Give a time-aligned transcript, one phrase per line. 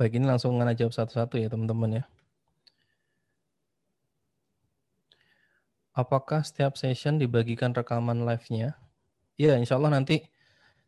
[0.00, 2.04] Baik, ini langsung ngana jawab satu-satu ya teman-teman ya.
[5.92, 8.80] Apakah setiap session dibagikan rekaman live-nya?
[9.36, 10.24] Iya, insya Allah nanti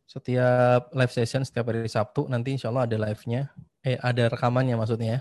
[0.09, 3.53] setiap live session setiap hari Sabtu nanti insya Allah ada live-nya.
[3.85, 5.21] Eh, ada rekamannya maksudnya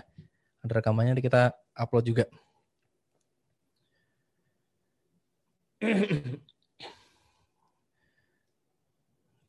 [0.64, 2.24] Ada rekamannya nanti kita upload juga.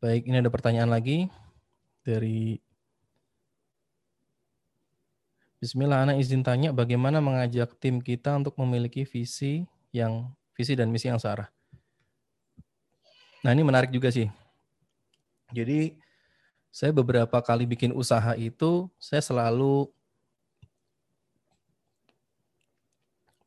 [0.04, 1.32] Baik, ini ada pertanyaan lagi
[2.04, 2.60] dari
[5.64, 9.64] Bismillah, anak izin tanya bagaimana mengajak tim kita untuk memiliki visi
[9.96, 11.48] yang visi dan misi yang searah.
[13.48, 14.28] Nah ini menarik juga sih.
[15.56, 15.96] Jadi
[16.68, 19.88] saya beberapa kali bikin usaha itu saya selalu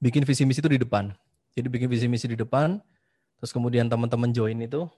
[0.01, 1.13] bikin visi misi itu di depan.
[1.53, 2.81] Jadi bikin visi misi di depan,
[3.37, 4.89] terus kemudian teman-teman join itu,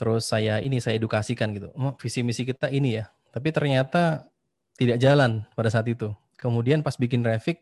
[0.00, 1.68] terus saya ini saya edukasikan gitu.
[1.76, 3.12] Oh, visi misi kita ini ya.
[3.30, 4.26] Tapi ternyata
[4.74, 6.10] tidak jalan pada saat itu.
[6.40, 7.60] Kemudian pas bikin Revik,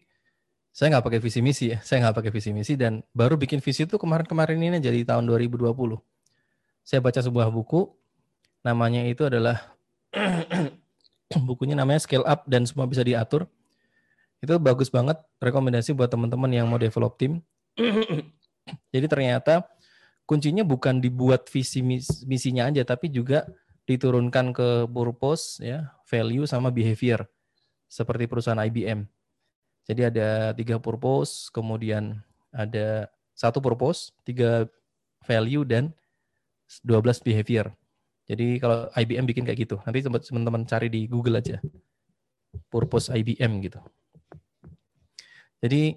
[0.71, 3.85] saya nggak pakai visi misi ya, saya nggak pakai visi misi dan baru bikin visi
[3.85, 5.75] itu kemarin-kemarin ini jadi tahun 2020.
[6.87, 7.91] Saya baca sebuah buku,
[8.65, 9.75] namanya itu adalah
[11.49, 13.45] bukunya namanya Scale Up dan semua bisa diatur.
[14.39, 17.43] Itu bagus banget, rekomendasi buat teman-teman yang mau develop tim.
[18.95, 19.67] jadi ternyata
[20.25, 21.83] kuncinya bukan dibuat visi
[22.25, 23.45] misinya aja, tapi juga
[23.89, 27.25] diturunkan ke purpose ya value sama behavior
[27.89, 29.09] seperti perusahaan IBM
[29.89, 32.21] jadi ada tiga purpose kemudian
[32.53, 34.69] ada satu purpose tiga
[35.25, 35.97] value dan
[36.85, 37.73] 12 behavior.
[38.29, 41.57] Jadi kalau IBM bikin kayak gitu nanti teman-teman cari di Google aja
[42.69, 43.81] purpose IBM gitu.
[45.65, 45.97] Jadi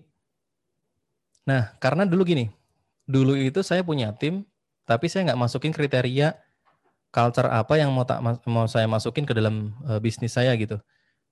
[1.44, 2.48] nah karena dulu gini
[3.04, 4.48] dulu itu saya punya tim
[4.88, 6.38] tapi saya nggak masukin kriteria
[7.12, 10.80] culture apa yang mau tak mau saya masukin ke dalam uh, bisnis saya gitu.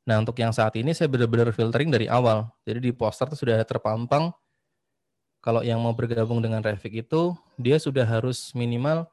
[0.04, 2.52] Nah, untuk yang saat ini saya benar-benar filtering dari awal.
[2.68, 4.32] Jadi di poster itu sudah terpampang
[5.40, 9.08] kalau yang mau bergabung dengan Revik itu dia sudah harus minimal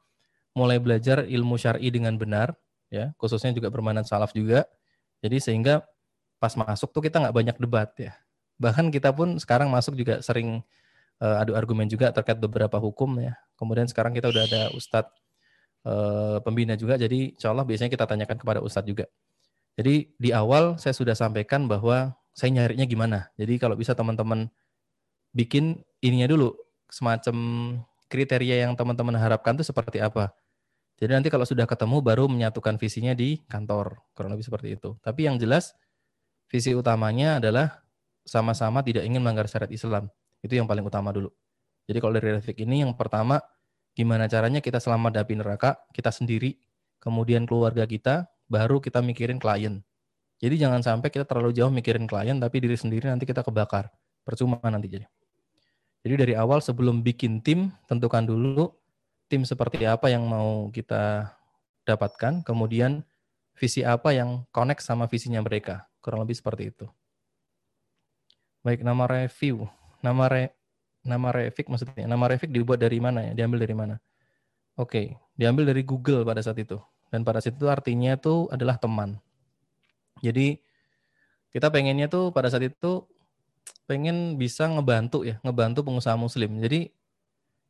[0.51, 2.51] mulai belajar ilmu syar'i dengan benar
[2.91, 4.67] ya, khususnya juga bermanat salaf juga.
[5.23, 5.87] Jadi sehingga
[6.37, 8.11] pas masuk tuh kita nggak banyak debat ya.
[8.59, 10.65] Bahkan kita pun sekarang masuk juga sering
[11.23, 13.37] uh, adu argumen juga terkait beberapa hukum ya.
[13.55, 15.26] Kemudian sekarang kita udah ada ustadz
[15.87, 16.99] Eh, pembina juga.
[16.99, 19.07] Jadi insya Allah biasanya kita tanyakan kepada Ustadz juga.
[19.79, 23.31] Jadi di awal saya sudah sampaikan bahwa saya nyarinya gimana.
[23.39, 24.51] Jadi kalau bisa teman-teman
[25.31, 26.51] bikin ininya dulu
[26.91, 27.35] semacam
[28.11, 30.35] kriteria yang teman-teman harapkan itu seperti apa.
[30.99, 34.97] Jadi nanti kalau sudah ketemu baru menyatukan visinya di kantor, kurang lebih seperti itu.
[34.99, 35.71] Tapi yang jelas
[36.51, 37.79] visi utamanya adalah
[38.27, 40.11] sama-sama tidak ingin melanggar syariat Islam.
[40.43, 41.31] Itu yang paling utama dulu.
[41.87, 43.39] Jadi kalau dari Refik ini yang pertama
[43.97, 46.53] Gimana caranya kita selamat dari neraka, kita sendiri,
[47.01, 49.81] kemudian keluarga kita, baru kita mikirin klien.
[50.37, 53.89] Jadi jangan sampai kita terlalu jauh mikirin klien, tapi diri sendiri nanti kita kebakar.
[54.21, 55.09] Percuma nanti jadi.
[56.05, 58.69] Jadi dari awal sebelum bikin tim, tentukan dulu
[59.25, 61.33] tim seperti apa yang mau kita
[61.89, 63.01] dapatkan, kemudian
[63.57, 65.89] visi apa yang connect sama visinya mereka.
[66.05, 66.85] Kurang lebih seperti itu.
[68.61, 69.65] Baik, nama review.
[70.05, 70.53] Nama re,
[71.07, 72.03] Nama Revik maksudnya.
[72.03, 73.31] Nama Revik dibuat dari mana ya?
[73.33, 73.95] Diambil dari mana?
[74.77, 75.07] Oke, okay.
[75.33, 76.77] diambil dari Google pada saat itu.
[77.09, 79.17] Dan pada saat itu artinya itu adalah teman.
[80.21, 80.59] Jadi
[81.49, 83.07] kita pengennya tuh pada saat itu
[83.87, 86.59] pengen bisa ngebantu ya, ngebantu pengusaha muslim.
[86.59, 86.91] Jadi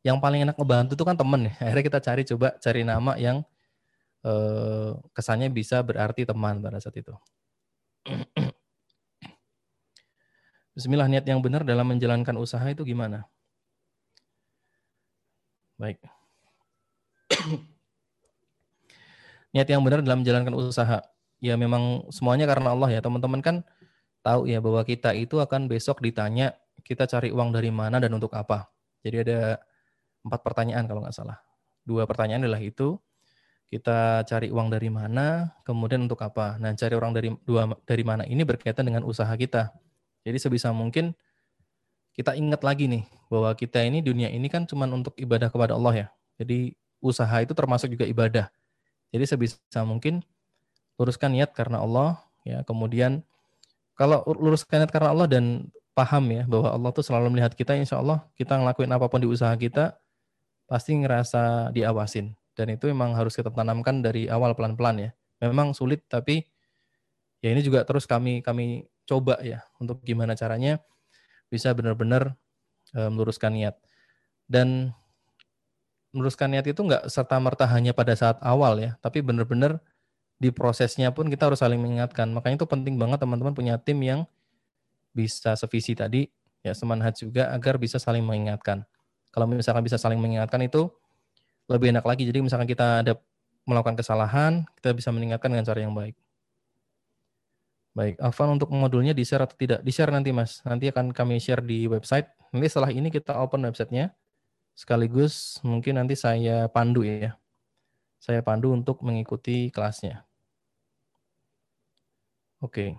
[0.02, 1.54] yang paling enak ngebantu itu kan temen ya.
[1.64, 3.46] Akhirnya kita cari coba cari nama yang
[4.26, 7.14] eh, kesannya bisa berarti teman pada saat itu.
[10.78, 13.26] Bismillah niat yang benar dalam menjalankan usaha itu gimana?
[15.74, 15.98] Baik.
[19.58, 21.02] niat yang benar dalam menjalankan usaha.
[21.42, 23.02] Ya memang semuanya karena Allah ya.
[23.02, 23.66] Teman-teman kan
[24.22, 26.54] tahu ya bahwa kita itu akan besok ditanya
[26.86, 28.70] kita cari uang dari mana dan untuk apa.
[29.02, 29.58] Jadi ada
[30.22, 31.42] empat pertanyaan kalau nggak salah.
[31.82, 32.94] Dua pertanyaan adalah itu
[33.66, 36.54] kita cari uang dari mana, kemudian untuk apa.
[36.62, 39.74] Nah, cari uang dari dua dari mana ini berkaitan dengan usaha kita.
[40.28, 41.16] Jadi sebisa mungkin
[42.12, 45.94] kita ingat lagi nih bahwa kita ini dunia ini kan cuma untuk ibadah kepada Allah
[46.04, 46.06] ya.
[46.36, 48.52] Jadi usaha itu termasuk juga ibadah.
[49.08, 50.20] Jadi sebisa mungkin
[51.00, 52.60] luruskan niat karena Allah ya.
[52.68, 53.24] Kemudian
[53.96, 57.98] kalau luruskan niat karena Allah dan paham ya bahwa Allah tuh selalu melihat kita insya
[57.98, 59.98] Allah kita ngelakuin apa pun di usaha kita
[60.70, 65.10] pasti ngerasa diawasin dan itu memang harus kita tanamkan dari awal pelan-pelan ya.
[65.38, 66.42] Memang sulit tapi
[67.38, 70.84] ya ini juga terus kami kami coba ya untuk gimana caranya
[71.48, 72.36] bisa benar-benar
[72.92, 73.80] e, meluruskan niat.
[74.44, 74.92] Dan
[76.12, 79.80] meluruskan niat itu nggak serta merta hanya pada saat awal ya, tapi benar-benar
[80.38, 82.30] di prosesnya pun kita harus saling mengingatkan.
[82.30, 84.28] Makanya itu penting banget teman-teman punya tim yang
[85.16, 86.28] bisa sevisi tadi,
[86.62, 88.84] ya semanhat juga agar bisa saling mengingatkan.
[89.32, 90.88] Kalau misalkan bisa saling mengingatkan itu
[91.68, 92.24] lebih enak lagi.
[92.24, 93.12] Jadi misalkan kita ada
[93.68, 96.16] melakukan kesalahan, kita bisa mengingatkan dengan cara yang baik.
[97.96, 99.80] Baik, Afan untuk modulnya di-share atau tidak?
[99.82, 100.62] Di-share nanti Mas.
[100.62, 102.28] Nanti akan kami share di website.
[102.54, 104.14] Nanti setelah ini kita open websitenya.
[104.78, 107.34] Sekaligus mungkin nanti saya pandu ya.
[108.22, 110.22] Saya pandu untuk mengikuti kelasnya.
[112.60, 112.98] Oke.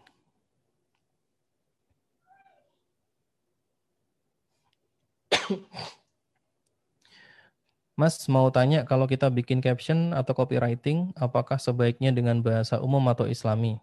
[7.99, 13.27] Mas mau tanya kalau kita bikin caption atau copywriting, apakah sebaiknya dengan bahasa umum atau
[13.27, 13.81] islami?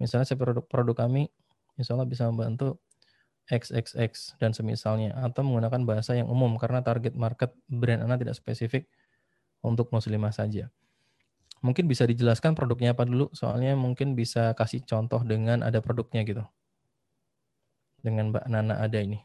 [0.00, 1.28] Misalnya saya produk, produk kami,
[1.76, 2.80] Allah bisa membantu
[3.48, 8.88] XXX dan semisalnya, atau menggunakan bahasa yang umum karena target market brand Anda tidak spesifik
[9.60, 10.72] untuk muslimah saja.
[11.60, 16.44] Mungkin bisa dijelaskan produknya apa dulu, soalnya mungkin bisa kasih contoh dengan ada produknya gitu.
[18.00, 19.20] Dengan Mbak Nana ada ini.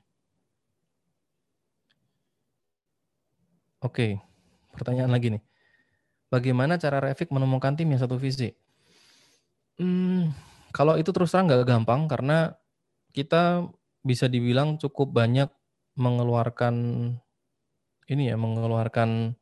[3.80, 4.19] Oke,
[4.75, 5.44] pertanyaan lagi nih.
[6.27, 8.51] Bagaimana cara Revik menemukan tim yang satu visi?
[9.80, 10.33] Hmm,
[10.75, 12.60] kalau itu terus terang nggak gampang karena
[13.16, 13.63] kita
[14.04, 15.48] bisa dibilang cukup banyak
[15.95, 16.75] mengeluarkan
[18.12, 19.33] ini ya, mengeluarkan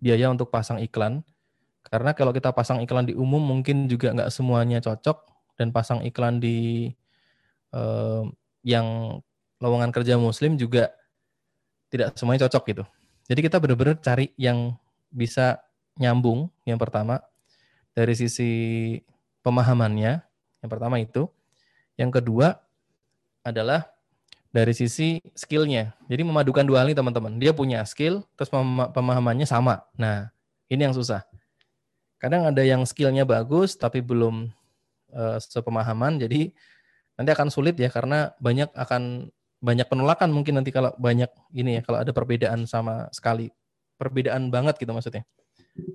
[0.00, 1.20] biaya untuk pasang iklan
[1.84, 5.28] karena kalau kita pasang iklan di umum mungkin juga nggak semuanya cocok
[5.60, 6.88] dan pasang iklan di
[7.76, 8.22] eh,
[8.64, 9.20] yang
[9.60, 10.88] lowongan kerja muslim juga
[11.92, 12.84] tidak semuanya cocok gitu.
[13.28, 14.74] Jadi kita benar-benar cari yang
[15.12, 15.60] bisa
[16.00, 17.20] nyambung yang pertama
[17.92, 18.50] dari sisi
[19.44, 20.29] pemahamannya.
[20.60, 21.28] Yang pertama itu.
[21.96, 22.60] Yang kedua
[23.44, 23.88] adalah
[24.50, 25.94] dari sisi skillnya.
[26.10, 27.38] Jadi memadukan dua hal ini teman-teman.
[27.38, 28.50] Dia punya skill, terus
[28.92, 29.86] pemahamannya sama.
[29.94, 30.28] Nah,
[30.66, 31.22] ini yang susah.
[32.20, 34.52] Kadang ada yang skillnya bagus tapi belum
[35.16, 36.52] uh, sepemahaman, jadi
[37.16, 41.82] nanti akan sulit ya karena banyak akan banyak penolakan mungkin nanti kalau banyak ini ya
[41.84, 43.52] kalau ada perbedaan sama sekali
[44.00, 45.24] perbedaan banget gitu maksudnya.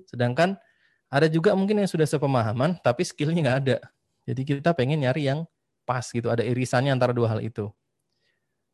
[0.06, 0.54] Sedangkan
[1.10, 3.76] ada juga mungkin yang sudah sepemahaman tapi skillnya nggak ada.
[4.26, 5.46] Jadi kita pengen nyari yang
[5.86, 7.70] pas gitu, ada irisannya antara dua hal itu.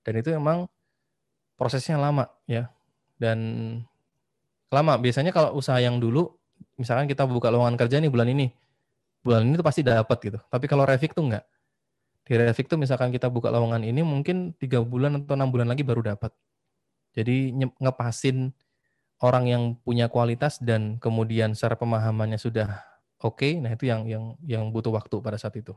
[0.02, 0.66] Dan itu memang
[1.60, 2.72] prosesnya lama ya.
[3.20, 3.38] Dan
[4.72, 6.32] lama biasanya kalau usaha yang dulu
[6.80, 8.50] misalkan kita buka lowongan kerja nih bulan ini,
[9.20, 10.38] bulan ini tuh pasti dapat gitu.
[10.48, 11.44] Tapi kalau Revik tuh enggak.
[12.22, 15.84] Di Revik tuh misalkan kita buka lowongan ini mungkin tiga bulan atau enam bulan lagi
[15.84, 16.32] baru dapat.
[17.12, 18.56] Jadi ngepasin
[19.20, 22.82] orang yang punya kualitas dan kemudian secara pemahamannya sudah
[23.22, 25.72] oke, okay, nah itu yang yang yang butuh waktu pada saat itu.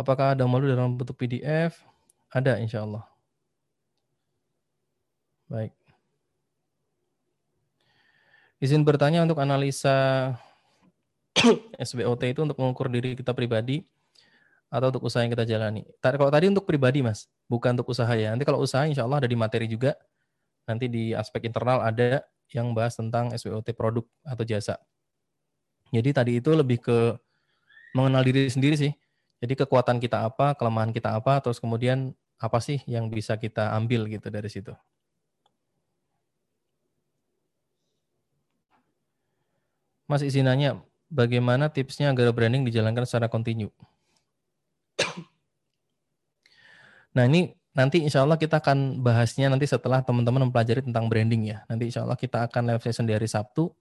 [0.00, 1.76] Apakah ada malu dalam bentuk PDF?
[2.32, 3.04] Ada insya Allah.
[5.50, 5.74] Baik.
[8.60, 10.32] Izin bertanya untuk analisa
[11.80, 13.84] SBOT itu untuk mengukur diri kita pribadi
[14.70, 15.82] atau untuk usaha yang kita jalani.
[15.98, 18.30] Kalau tadi untuk pribadi mas, bukan untuk usaha ya.
[18.30, 19.98] Nanti kalau usaha insya Allah ada di materi juga.
[20.68, 22.22] Nanti di aspek internal ada
[22.54, 24.78] yang bahas tentang SBOT produk atau jasa.
[25.90, 27.18] Jadi tadi itu lebih ke
[27.94, 28.92] mengenal diri sendiri sih.
[29.40, 34.06] Jadi kekuatan kita apa, kelemahan kita apa, terus kemudian apa sih yang bisa kita ambil
[34.06, 34.72] gitu dari situ.
[40.10, 43.70] Mas izin nanya, bagaimana tipsnya agar branding dijalankan secara kontinu?
[47.14, 51.64] nah ini nanti insya Allah kita akan bahasnya nanti setelah teman-teman mempelajari tentang branding ya.
[51.66, 53.72] Nanti insya Allah kita akan live session di hari Sabtu.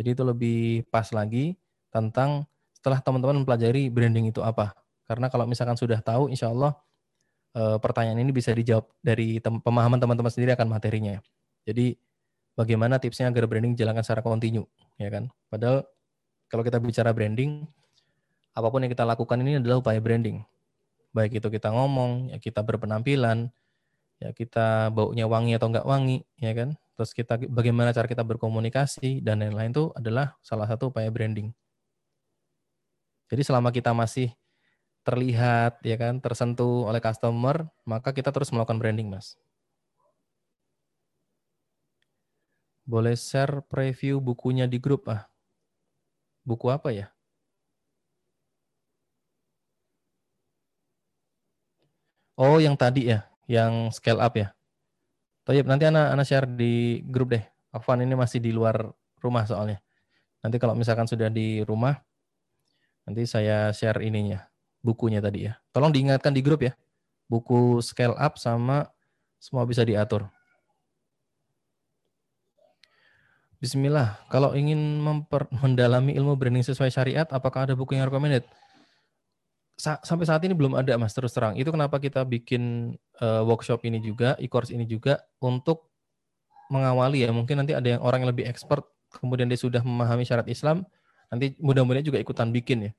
[0.00, 1.56] Jadi itu lebih pas lagi
[1.92, 4.72] tentang setelah teman-teman mempelajari branding itu apa.
[5.06, 6.74] Karena kalau misalkan sudah tahu, insya Allah
[7.56, 11.20] eh, pertanyaan ini bisa dijawab dari tem pemahaman teman-teman sendiri akan materinya.
[11.68, 11.96] Jadi
[12.56, 14.64] bagaimana tipsnya agar branding dijalankan secara kontinu
[14.96, 15.28] ya kan?
[15.52, 15.84] Padahal
[16.46, 17.66] kalau kita bicara branding,
[18.54, 20.40] apa pun yang kita lakukan ini adalah upaya branding.
[21.16, 23.48] Baik itu kita ngomong, ya kita berpenampilan,
[24.20, 26.76] ya kita baunya wangi atau enggak wangi, ya kan?
[26.96, 31.56] Terus kita bagaimana cara kita berkomunikasi dan lain-lain itu adalah salah satu upaya branding.
[33.32, 34.30] Jadi selama kita masih
[35.08, 39.40] terlihat ya kan tersentuh oleh customer, maka kita terus melakukan branding, Mas.
[42.86, 45.26] Boleh share preview bukunya di grup ah.
[46.46, 47.15] Buku apa ya?
[52.36, 54.52] Oh, yang tadi ya, yang scale up ya.
[55.48, 57.44] Toyib, nanti anak anak share di grup deh.
[57.72, 58.92] Afwan ini masih di luar
[59.24, 59.80] rumah soalnya.
[60.44, 61.96] Nanti kalau misalkan sudah di rumah,
[63.08, 64.44] nanti saya share ininya,
[64.84, 65.56] bukunya tadi ya.
[65.72, 66.76] Tolong diingatkan di grup ya.
[67.24, 68.84] Buku scale up sama
[69.40, 70.28] semua bisa diatur.
[73.56, 78.44] Bismillah, kalau ingin memper, mendalami ilmu branding sesuai syariat, apakah ada buku yang recommended?
[79.76, 81.52] Sa sampai saat ini belum ada, Mas, terus terang.
[81.56, 85.92] Itu kenapa kita bikin uh, workshop ini juga, e-course ini juga, untuk
[86.72, 87.30] mengawali ya.
[87.30, 90.88] Mungkin nanti ada yang orang yang lebih expert, kemudian dia sudah memahami syarat Islam,
[91.28, 92.92] nanti mudah-mudahan juga ikutan bikin ya.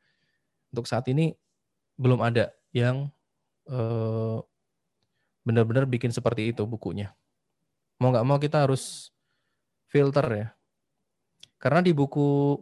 [0.69, 1.33] Untuk saat ini,
[1.97, 3.09] belum ada yang
[3.73, 4.37] uh,
[5.41, 7.15] benar-benar bikin seperti itu bukunya.
[7.97, 9.09] Mau nggak mau kita harus
[9.89, 10.47] filter ya.
[11.57, 12.53] Karena di buku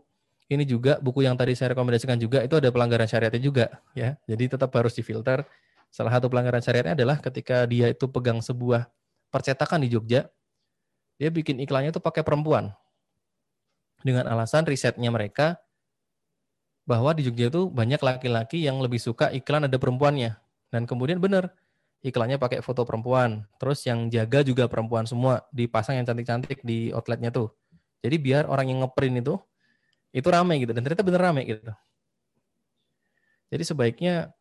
[0.46, 3.66] ini juga buku yang tadi saya rekomendasikan juga itu ada pelanggaran syariatnya juga
[3.98, 4.14] ya.
[4.30, 5.42] Jadi tetap harus difilter.
[5.90, 8.86] Salah satu pelanggaran syariatnya adalah ketika dia itu pegang sebuah
[9.34, 10.28] percetakan di Jogja,
[11.18, 12.75] dia bikin iklannya itu pakai perempuan.
[14.06, 15.58] Dengan alasan risetnya mereka
[16.86, 20.38] bahwa di Jogja itu banyak laki-laki yang lebih suka iklan ada perempuannya.
[20.70, 21.50] Dan kemudian benar,
[22.06, 23.50] iklannya pakai foto perempuan.
[23.58, 27.50] Terus yang jaga juga perempuan semua, dipasang yang cantik-cantik di outletnya tuh.
[28.06, 29.42] Jadi biar orang yang ngeprint itu
[30.15, 31.75] itu ramai gitu dan ternyata bener ramai gitu.
[33.51, 34.31] Jadi sebaiknya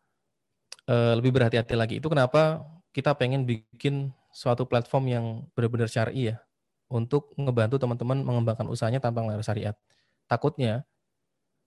[0.86, 1.94] uh, lebih berhati-hati lagi.
[1.98, 2.62] Itu kenapa
[2.94, 5.24] kita pengen bikin suatu platform yang
[5.58, 6.36] benar-benar syar'i ya
[6.86, 9.74] untuk ngebantu teman-teman mengembangkan usahanya tanpa melanggar syariat.
[10.30, 10.86] Takutnya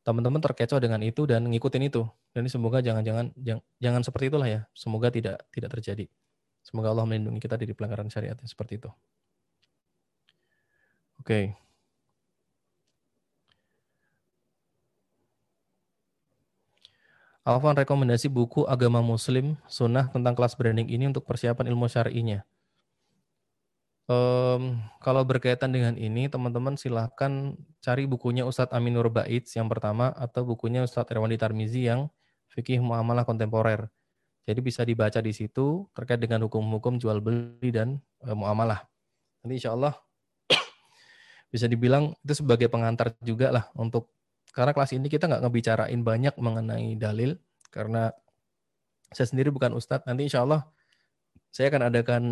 [0.08, 2.08] teman-teman terkecoh dengan itu dan ngikutin itu.
[2.32, 4.62] Dan semoga jangan-jangan jangan, jangan seperti itulah ya.
[4.72, 6.06] Semoga tidak tidak terjadi.
[6.64, 8.90] Semoga Allah melindungi kita dari pelanggaran syariat seperti itu.
[11.20, 11.28] Oke.
[11.28, 11.67] Okay.
[17.48, 22.44] Alvan rekomendasi buku Agama Muslim Sunnah tentang kelas branding ini untuk persiapan ilmu syar'inya.
[24.12, 30.44] Um, kalau berkaitan dengan ini, teman-teman silahkan cari bukunya Ustadz Aminur Baits yang pertama atau
[30.44, 32.12] bukunya Ustadz Irwandi Tarmizi yang
[32.52, 33.88] Fikih Muamalah Kontemporer.
[34.44, 38.84] Jadi bisa dibaca di situ terkait dengan hukum-hukum jual beli dan e, muamalah.
[39.44, 39.96] Nanti insya Allah
[41.52, 44.17] bisa dibilang itu sebagai pengantar juga lah untuk
[44.58, 47.38] karena kelas ini kita nggak ngebicarain banyak mengenai dalil
[47.70, 48.10] karena
[49.14, 50.10] saya sendiri bukan ustadz.
[50.10, 50.66] Nanti insya Allah
[51.54, 52.24] saya akan adakan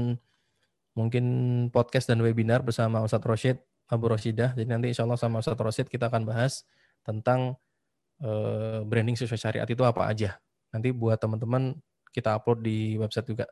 [0.98, 1.25] mungkin
[1.70, 4.58] podcast dan webinar bersama Ustadz Roshid Abu Roshidah.
[4.58, 6.65] Jadi nanti insya Allah sama Ustadz Roshid kita akan bahas
[7.05, 7.62] tentang
[8.25, 10.41] uh, branding sesuai syariat itu apa aja.
[10.74, 11.77] Nanti buat teman-teman
[12.10, 13.46] kita upload di website juga.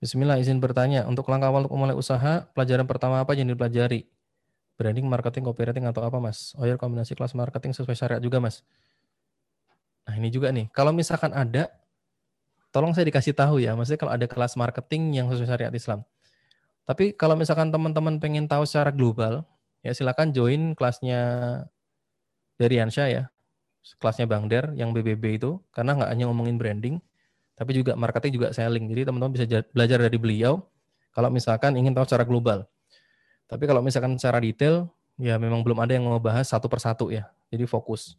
[0.00, 1.04] Bismillah, izin bertanya.
[1.04, 4.08] Untuk langkah awal untuk memulai usaha, pelajaran pertama apa yang dipelajari?
[4.80, 6.56] Branding, marketing, copywriting, atau apa, Mas?
[6.56, 8.64] Oh ya, kombinasi kelas marketing sesuai syariat juga, Mas.
[10.08, 10.72] Nah, ini juga nih.
[10.72, 11.68] Kalau misalkan ada,
[12.72, 16.00] tolong saya dikasih tahu ya, maksudnya kalau ada kelas marketing yang sesuai syariat Islam.
[16.88, 19.44] Tapi kalau misalkan teman-teman pengen tahu secara global,
[19.84, 21.20] ya silakan join kelasnya
[22.56, 23.28] dari Ansha ya,
[24.00, 26.96] kelasnya Bang Der yang BBB itu, karena nggak hanya ngomongin branding,
[27.54, 28.88] tapi juga marketing juga selling.
[28.88, 29.44] Jadi teman-teman bisa
[29.76, 30.64] belajar dari beliau
[31.12, 32.64] kalau misalkan ingin tahu secara global.
[33.50, 34.86] Tapi kalau misalkan secara detail,
[35.18, 37.26] ya memang belum ada yang ngebahas satu persatu ya.
[37.50, 38.14] Jadi fokus.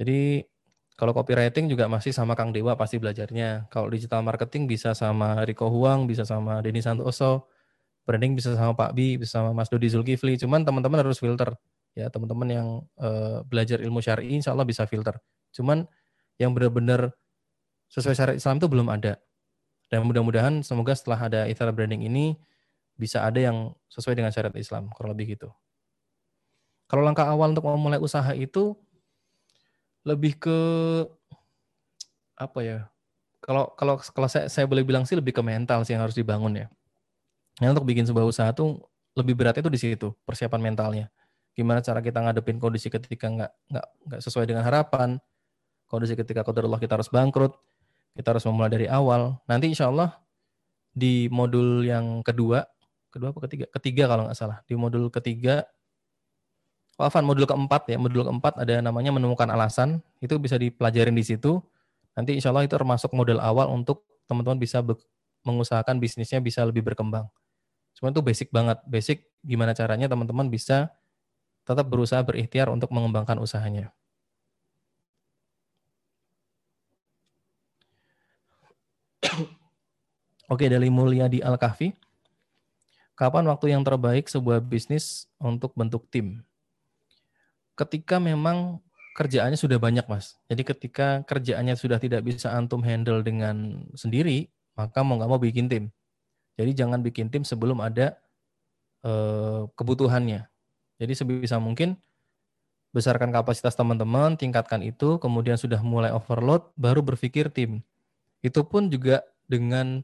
[0.00, 0.40] Jadi
[0.96, 3.68] kalau copywriting juga masih sama Kang Dewa pasti belajarnya.
[3.68, 7.52] Kalau digital marketing bisa sama Riko Huang, bisa sama Denny Santoso.
[8.08, 10.40] Branding bisa sama Pak Bi, bisa sama Mas Dodi Zulkifli.
[10.40, 11.52] Cuman teman-teman harus filter.
[11.92, 15.20] Ya, teman-teman yang uh, belajar ilmu syar'i insya Allah bisa filter.
[15.52, 15.84] Cuman
[16.40, 17.12] yang benar-benar
[17.92, 19.20] sesuai syariat Islam itu belum ada.
[19.92, 22.40] Dan mudah-mudahan semoga setelah ada istilah branding ini
[22.96, 25.52] bisa ada yang sesuai dengan syariat Islam, kurang lebih gitu.
[26.86, 28.74] Kalau langkah awal untuk memulai usaha itu
[30.06, 30.58] lebih ke
[32.36, 32.78] apa ya?
[33.44, 36.66] Kalau kalau kalau saya saya boleh bilang sih lebih ke mental sih yang harus dibangun
[36.66, 36.66] ya.
[37.62, 38.84] Nah, untuk bikin sebuah usaha tuh
[39.16, 41.06] lebih beratnya itu di situ, persiapan mentalnya.
[41.56, 45.16] Gimana cara kita ngadepin kondisi ketika nggak nggak nggak sesuai dengan harapan,
[45.88, 47.56] kondisi ketika qadarullah kita harus bangkrut,
[48.12, 49.40] kita harus memulai dari awal.
[49.48, 50.20] Nanti insya Allah
[50.92, 52.64] di modul yang kedua,
[53.16, 53.64] kedua apa ketiga?
[53.72, 54.60] Ketiga kalau nggak salah.
[54.68, 55.64] Di modul ketiga
[56.96, 61.60] Wafan modul keempat ya, modul keempat ada namanya menemukan alasan, itu bisa dipelajarin di situ.
[62.16, 64.80] Nanti insya Allah itu termasuk model awal untuk teman-teman bisa
[65.44, 67.28] mengusahakan bisnisnya bisa lebih berkembang.
[67.92, 70.88] Cuma itu basic banget, basic gimana caranya teman-teman bisa
[71.68, 73.92] tetap berusaha berikhtiar untuk mengembangkan usahanya.
[80.48, 82.05] Oke, dari Mulia di Al-Kahfi.
[83.16, 86.44] Kapan waktu yang terbaik sebuah bisnis untuk bentuk tim?
[87.76, 88.80] ketika memang
[89.14, 90.40] kerjaannya sudah banyak, Mas.
[90.48, 95.68] Jadi ketika kerjaannya sudah tidak bisa antum handle dengan sendiri, maka mau nggak mau bikin
[95.68, 95.84] tim.
[96.56, 98.16] Jadi jangan bikin tim sebelum ada
[99.04, 100.48] uh, kebutuhannya.
[100.96, 102.00] Jadi sebisa mungkin
[102.96, 107.84] besarkan kapasitas teman-teman, tingkatkan itu, kemudian sudah mulai overload, baru berpikir tim.
[108.40, 110.00] Itu pun juga dengan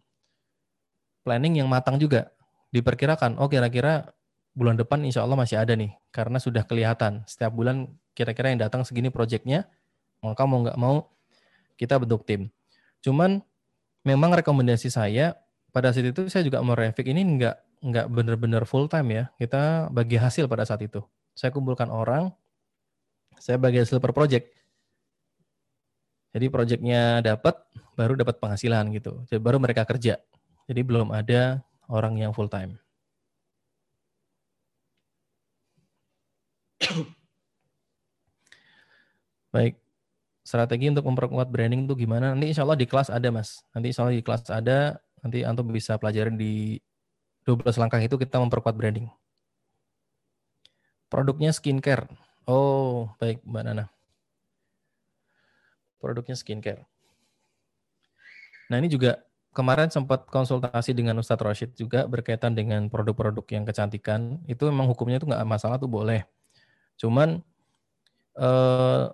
[1.24, 2.28] planning yang matang juga.
[2.72, 4.10] Diperkirakan, oh kira-kira
[4.52, 8.84] bulan depan insya Allah masih ada nih, karena sudah kelihatan setiap bulan kira-kira yang datang
[8.84, 9.68] segini proyeknya,
[10.24, 11.12] maka mau nggak mau
[11.76, 12.48] kita bentuk tim.
[13.04, 13.40] Cuman
[14.04, 15.36] memang rekomendasi saya
[15.72, 19.24] pada saat itu saya juga mau Revik ini nggak nggak benar-benar full time ya.
[19.40, 21.02] Kita bagi hasil pada saat itu.
[21.32, 22.30] Saya kumpulkan orang,
[23.40, 24.52] saya bagi hasil per project.
[26.32, 27.60] Jadi proyeknya dapat,
[27.92, 29.24] baru dapat penghasilan gitu.
[29.28, 30.16] Jadi baru mereka kerja.
[30.64, 32.78] Jadi belum ada orang yang full time.
[39.52, 39.76] Baik,
[40.42, 42.32] strategi untuk memperkuat branding itu gimana?
[42.32, 43.62] Nanti insya Allah di kelas ada mas.
[43.76, 44.98] Nanti insya Allah di kelas ada.
[45.22, 46.82] Nanti antum bisa pelajarin di
[47.46, 49.06] 12 langkah itu kita memperkuat branding.
[51.12, 52.08] Produknya skincare.
[52.48, 53.86] Oh, baik Mbak Nana.
[56.00, 56.82] Produknya skincare.
[58.72, 59.20] Nah ini juga
[59.52, 64.40] kemarin sempat konsultasi dengan Ustadz Rashid juga berkaitan dengan produk-produk yang kecantikan.
[64.48, 66.24] Itu memang hukumnya itu nggak masalah tuh boleh.
[66.96, 67.44] Cuman
[68.40, 69.04] eh,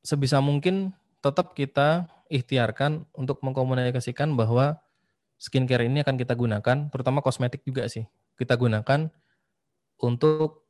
[0.00, 4.80] sebisa mungkin tetap kita ikhtiarkan untuk mengkomunikasikan bahwa
[5.38, 8.08] skincare ini akan kita gunakan, terutama kosmetik juga sih.
[8.40, 9.12] Kita gunakan
[9.98, 10.64] untuk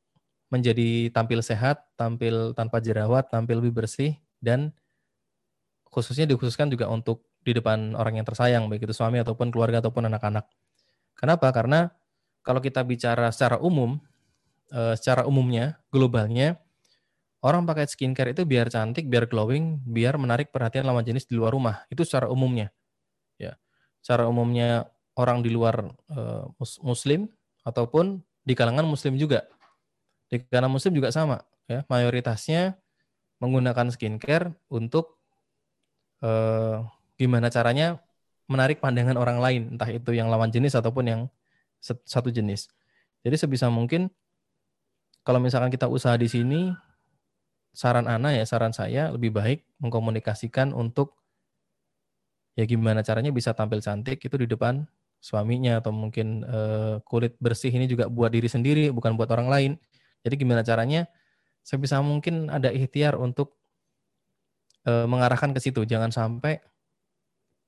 [0.49, 4.73] menjadi tampil sehat, tampil tanpa jerawat, tampil lebih bersih, dan
[5.93, 10.13] khususnya dikhususkan juga untuk di depan orang yang tersayang, baik itu suami ataupun keluarga ataupun
[10.13, 10.45] anak-anak.
[11.17, 11.49] Kenapa?
[11.51, 11.89] Karena
[12.45, 13.97] kalau kita bicara secara umum,
[14.73, 16.61] eh, secara umumnya, globalnya,
[17.41, 21.57] orang pakai skincare itu biar cantik, biar glowing, biar menarik perhatian lawan jenis di luar
[21.57, 21.89] rumah.
[21.89, 22.69] Itu secara umumnya.
[23.41, 23.57] Ya,
[24.05, 26.45] secara umumnya orang di luar eh,
[26.85, 27.27] Muslim
[27.65, 29.49] ataupun di kalangan Muslim juga.
[30.29, 31.43] Di kalangan Muslim juga sama.
[31.69, 32.81] Ya, mayoritasnya
[33.43, 35.19] menggunakan skincare untuk
[36.23, 36.79] eh,
[37.19, 37.99] gimana caranya
[38.49, 41.21] menarik pandangan orang lain, entah itu yang lawan jenis ataupun yang
[41.83, 42.73] satu jenis.
[43.27, 44.09] Jadi sebisa mungkin
[45.27, 46.73] kalau misalkan kita usaha di sini,
[47.77, 51.19] saran Ana ya, saran saya lebih baik mengkomunikasikan untuk
[52.57, 54.83] ya gimana caranya bisa tampil cantik itu di depan
[55.23, 59.73] suaminya atau mungkin uh, kulit bersih ini juga buat diri sendiri bukan buat orang lain.
[60.25, 61.07] Jadi gimana caranya
[61.63, 63.55] sebisa mungkin ada ikhtiar untuk
[64.87, 65.85] uh, mengarahkan ke situ.
[65.85, 66.63] Jangan sampai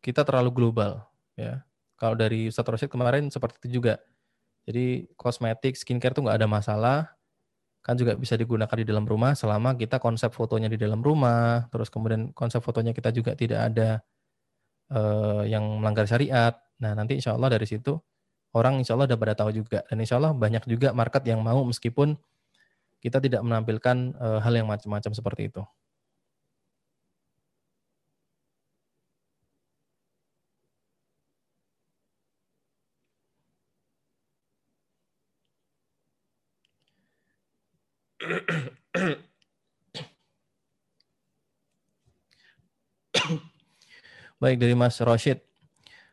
[0.01, 1.05] kita terlalu global
[1.37, 1.65] ya.
[2.01, 4.01] Kalau dari Ustaz Rosyid kemarin seperti itu juga.
[4.65, 6.99] Jadi kosmetik, skincare itu nggak ada masalah.
[7.85, 11.89] Kan juga bisa digunakan di dalam rumah selama kita konsep fotonya di dalam rumah, terus
[11.89, 14.05] kemudian konsep fotonya kita juga tidak ada
[14.93, 16.57] uh, yang melanggar syariat.
[16.81, 17.97] Nah nanti insya Allah dari situ
[18.57, 19.85] orang insya Allah udah pada tahu juga.
[19.89, 22.17] Dan insya Allah banyak juga market yang mau meskipun
[23.01, 25.65] kita tidak menampilkan uh, hal yang macam-macam seperti itu.
[44.40, 45.43] Baik dari Mas Roshid.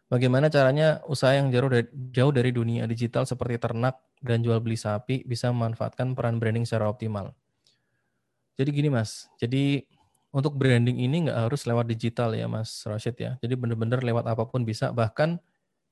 [0.08, 1.84] Bagaimana caranya usaha yang jauh dari,
[2.16, 6.88] jauh dari dunia digital seperti ternak dan jual beli sapi bisa memanfaatkan peran branding secara
[6.88, 7.36] optimal?
[8.58, 9.86] Jadi gini Mas, jadi
[10.34, 13.38] untuk branding ini nggak harus lewat digital ya Mas Rashid ya.
[13.44, 15.38] Jadi benar-benar lewat apa pun bisa, bahkan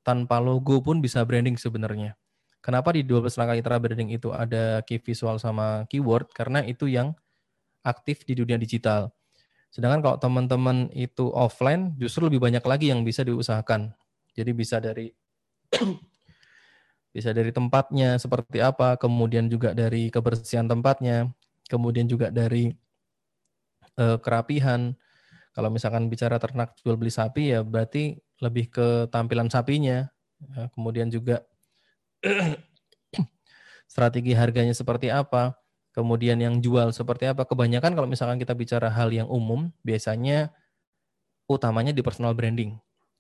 [0.02, 2.18] tanpa logo pun bisa branding sebenarnya.
[2.66, 6.34] Kenapa di 12 langkah itra branding itu ada key visual sama keyword?
[6.34, 7.14] Karena itu yang
[7.86, 9.14] aktif di dunia digital.
[9.70, 13.94] Sedangkan kalau teman-teman itu offline, justru lebih banyak lagi yang bisa diusahakan.
[14.34, 15.14] Jadi bisa dari
[17.16, 21.30] bisa dari tempatnya seperti apa, kemudian juga dari kebersihan tempatnya,
[21.70, 22.74] kemudian juga dari
[24.02, 24.98] uh, kerapihan.
[25.54, 30.10] Kalau misalkan bicara ternak jual beli sapi ya berarti lebih ke tampilan sapinya.
[30.36, 31.46] Ya, kemudian juga
[33.92, 35.56] strategi harganya seperti apa,
[35.96, 37.46] kemudian yang jual seperti apa.
[37.46, 40.52] Kebanyakan kalau misalkan kita bicara hal yang umum, biasanya
[41.46, 42.76] utamanya di personal branding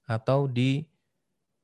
[0.05, 0.85] atau di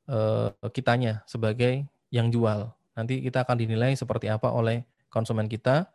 [0.10, 2.72] uh, kitanya sebagai yang jual.
[2.96, 5.90] Nanti kita akan dinilai seperti apa oleh konsumen kita.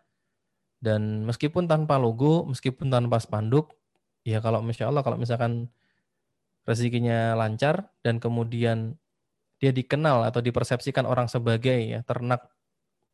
[0.76, 3.72] Dan meskipun tanpa logo, meskipun tanpa spanduk,
[4.28, 5.72] ya kalau insya Allah kalau misalkan
[6.68, 9.00] rezekinya lancar dan kemudian
[9.56, 12.44] dia dikenal atau dipersepsikan orang sebagai ya ternak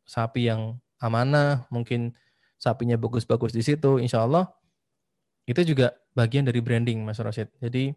[0.03, 2.15] sapi yang amanah, mungkin
[2.59, 4.51] sapinya bagus-bagus di situ, insya Allah
[5.43, 7.51] itu juga bagian dari branding Mas Rosid.
[7.59, 7.91] Jadi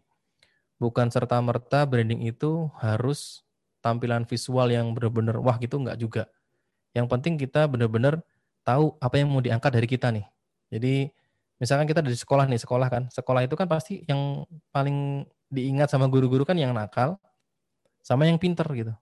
[0.77, 3.47] bukan serta merta branding itu harus
[3.79, 6.23] tampilan visual yang benar-benar wah gitu enggak juga.
[6.91, 8.19] Yang penting kita benar-benar
[8.67, 10.25] tahu apa yang mau diangkat dari kita nih.
[10.67, 11.07] Jadi
[11.61, 13.03] misalkan kita dari sekolah nih, sekolah kan.
[13.07, 14.43] Sekolah itu kan pasti yang
[14.75, 17.15] paling diingat sama guru-guru kan yang nakal,
[18.07, 18.95] sama yang pinter gitu.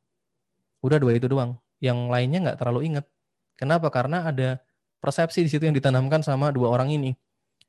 [0.81, 1.61] Udah dua itu doang.
[1.77, 3.05] Yang lainnya nggak terlalu inget.
[3.53, 3.93] Kenapa?
[3.93, 4.57] Karena ada
[4.97, 7.13] persepsi di situ yang ditanamkan sama dua orang ini.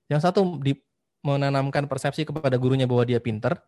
[0.09, 0.73] Yang satu di,
[1.21, 3.61] menanamkan persepsi kepada gurunya bahwa dia pinter,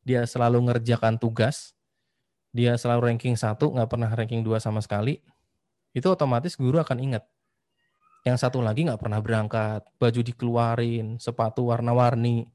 [0.00, 1.76] dia selalu ngerjakan tugas,
[2.54, 5.20] dia selalu ranking satu, nggak pernah ranking dua sama sekali,
[5.92, 7.26] itu otomatis guru akan ingat.
[8.24, 12.48] Yang satu lagi nggak pernah berangkat, baju dikeluarin, sepatu warna-warni,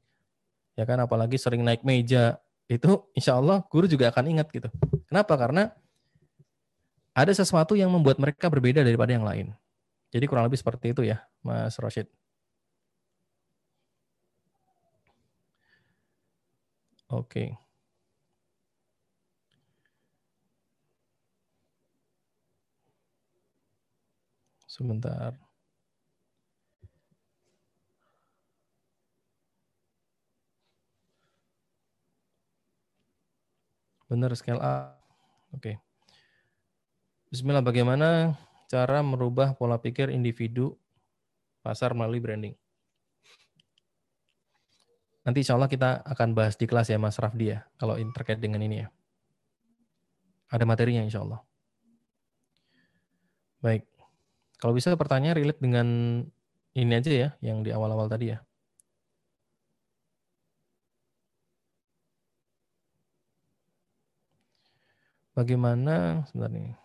[0.74, 4.70] ya kan, apalagi sering naik meja, itu insya Allah guru juga akan ingat gitu.
[5.10, 5.34] Kenapa?
[5.34, 5.74] Karena
[7.10, 9.50] ada sesuatu yang membuat mereka berbeda daripada yang lain.
[10.14, 12.06] Jadi kurang lebih seperti itu ya, Mas Roshid.
[17.10, 17.58] Oke.
[24.70, 25.49] Sebentar.
[34.10, 34.98] Benar, scale up.
[35.54, 35.78] Oke.
[37.30, 38.34] Bismillah, bagaimana
[38.66, 40.74] cara merubah pola pikir individu
[41.62, 42.54] pasar melalui branding?
[45.22, 48.58] Nanti insya Allah kita akan bahas di kelas ya Mas Rafdi ya, kalau terkait dengan
[48.66, 48.90] ini ya.
[50.50, 51.46] Ada materinya insya Allah.
[53.62, 53.86] Baik.
[54.58, 55.86] Kalau bisa pertanyaan relate dengan
[56.74, 58.42] ini aja ya, yang di awal-awal tadi ya.
[65.40, 66.76] Bagaimana sebentar nih.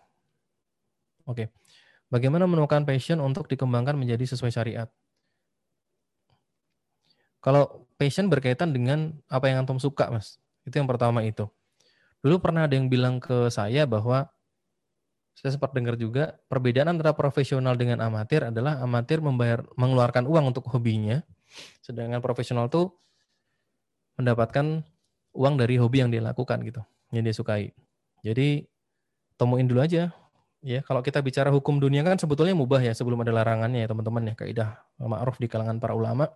[1.28, 1.52] Oke.
[2.08, 4.88] Bagaimana menemukan passion untuk dikembangkan menjadi sesuai syariat?
[7.44, 10.40] Kalau passion berkaitan dengan apa yang antum suka, Mas.
[10.64, 11.44] Itu yang pertama itu.
[12.24, 14.32] Dulu pernah ada yang bilang ke saya bahwa
[15.36, 20.64] saya sempat dengar juga perbedaan antara profesional dengan amatir adalah amatir membayar mengeluarkan uang untuk
[20.72, 21.20] hobinya,
[21.84, 22.88] sedangkan profesional tuh
[24.16, 24.80] mendapatkan
[25.36, 26.80] uang dari hobi yang dia lakukan gitu,
[27.12, 27.76] yang dia sukai.
[28.24, 28.64] Jadi
[29.36, 30.12] temuin dulu aja
[30.64, 34.32] ya kalau kita bicara hukum dunia kan sebetulnya mubah ya sebelum ada larangannya ya teman-teman
[34.32, 36.26] ya kaidah ma'ruf di kalangan para ulama.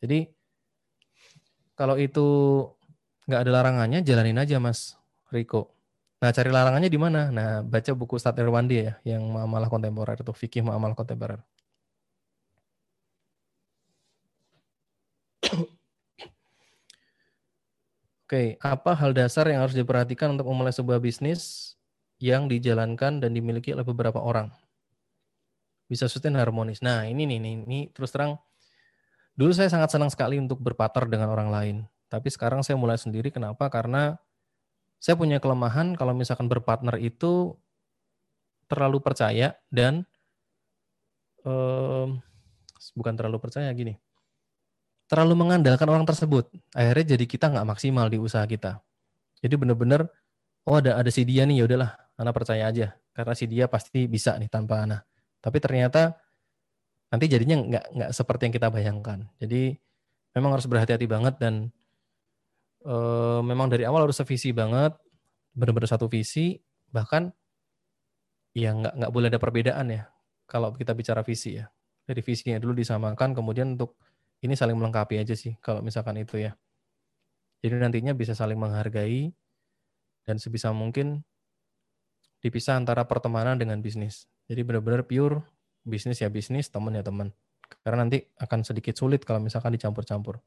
[0.00, 0.28] Jadi
[1.76, 2.26] kalau itu
[3.28, 4.96] nggak ada larangannya jalanin aja Mas
[5.28, 5.76] Riko.
[6.16, 7.28] Nah, cari larangannya di mana?
[7.28, 11.44] Nah, baca buku Ustadz Irwandi ya yang muamalah kontemporer itu fikih muamalah kontemporer.
[18.26, 21.72] Oke, apa hal dasar yang harus diperhatikan untuk memulai sebuah bisnis
[22.18, 24.50] yang dijalankan dan dimiliki oleh beberapa orang?
[25.86, 26.82] Bisa sustain harmonis.
[26.82, 28.34] Nah, ini nih, ini, ini terus terang,
[29.38, 31.76] dulu saya sangat senang sekali untuk berpartner dengan orang lain.
[32.10, 33.70] Tapi sekarang saya mulai sendiri, kenapa?
[33.70, 34.18] Karena
[34.98, 37.54] saya punya kelemahan kalau misalkan berpartner itu
[38.66, 40.02] terlalu percaya dan
[41.46, 42.18] um,
[42.98, 43.94] bukan terlalu percaya gini
[45.06, 46.50] terlalu mengandalkan orang tersebut.
[46.74, 48.82] Akhirnya jadi kita nggak maksimal di usaha kita.
[49.42, 50.10] Jadi benar-benar
[50.66, 54.10] oh ada ada si dia nih ya udahlah, anak percaya aja karena si dia pasti
[54.10, 55.02] bisa nih tanpa anak.
[55.40, 56.18] Tapi ternyata
[57.08, 59.18] nanti jadinya nggak nggak seperti yang kita bayangkan.
[59.38, 59.78] Jadi
[60.34, 61.70] memang harus berhati-hati banget dan
[62.82, 62.96] e,
[63.46, 64.92] memang dari awal harus sevisi banget,
[65.54, 66.58] benar-benar satu visi,
[66.90, 67.30] bahkan
[68.52, 70.02] ya nggak nggak boleh ada perbedaan ya
[70.44, 71.70] kalau kita bicara visi ya.
[72.06, 73.98] Dari visinya dulu disamakan, kemudian untuk
[74.44, 76.52] ini saling melengkapi aja sih kalau misalkan itu ya.
[77.64, 79.32] Jadi nantinya bisa saling menghargai
[80.28, 81.24] dan sebisa mungkin
[82.44, 84.28] dipisah antara pertemanan dengan bisnis.
[84.46, 85.42] Jadi benar-benar pure
[85.86, 87.32] bisnis ya bisnis, teman ya teman.
[87.82, 90.38] Karena nanti akan sedikit sulit kalau misalkan dicampur-campur.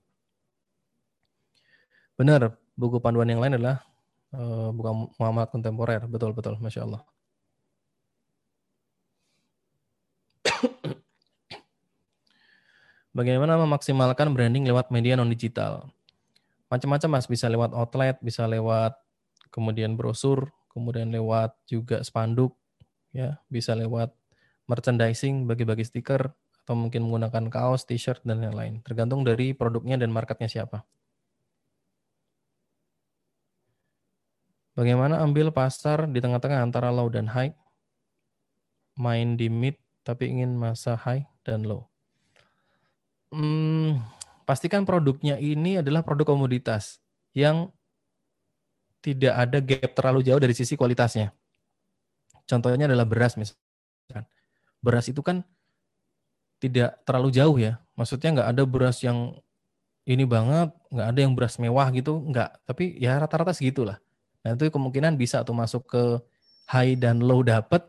[2.19, 3.84] Benar, buku panduan yang lain adalah
[4.36, 6.04] uh, bukan Muhammad kontemporer.
[6.08, 6.60] Betul, betul.
[6.60, 7.02] Masya Allah.
[13.19, 15.91] Bagaimana memaksimalkan branding lewat media non digital?
[16.71, 18.95] Macam-macam mas, bisa lewat outlet, bisa lewat
[19.51, 22.55] kemudian brosur, kemudian lewat juga spanduk,
[23.12, 24.15] ya, bisa lewat
[24.71, 26.32] merchandising, bagi-bagi stiker,
[26.63, 28.79] atau mungkin menggunakan kaos, t-shirt dan lain-lain.
[28.88, 30.88] Tergantung dari produknya dan marketnya siapa.
[34.79, 37.51] Bagaimana ambil pasar di tengah-tengah antara low dan high?
[38.95, 39.75] Main di mid
[40.08, 41.89] tapi ingin masa high dan low
[43.33, 44.01] hmm,
[44.45, 47.01] pastikan produknya ini adalah produk komoditas
[47.33, 47.69] yang
[48.99, 51.31] tidak ada gap terlalu jauh dari sisi kualitasnya.
[52.49, 54.25] Contohnya adalah beras misalkan.
[54.83, 55.45] Beras itu kan
[56.59, 57.79] tidak terlalu jauh ya.
[57.95, 59.37] Maksudnya nggak ada beras yang
[60.03, 62.65] ini banget, nggak ada yang beras mewah gitu, nggak.
[62.65, 64.01] Tapi ya rata-rata segitulah.
[64.43, 66.03] Nah itu kemungkinan bisa tuh masuk ke
[66.67, 67.85] high dan low dapat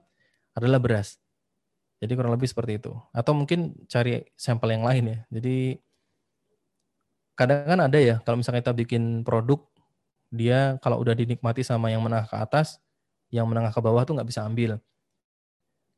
[0.54, 1.16] adalah beras.
[2.00, 2.96] Jadi kurang lebih seperti itu.
[3.12, 5.18] Atau mungkin cari sampel yang lain ya.
[5.28, 5.76] Jadi
[7.36, 9.64] kadang kan ada ya kalau misalnya kita bikin produk
[10.28, 12.76] dia kalau udah dinikmati sama yang menengah ke atas
[13.32, 14.76] yang menengah ke bawah tuh nggak bisa ambil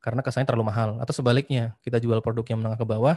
[0.02, 0.98] karena kesannya terlalu mahal.
[0.98, 3.16] Atau sebaliknya, kita jual produk yang menengah ke bawah,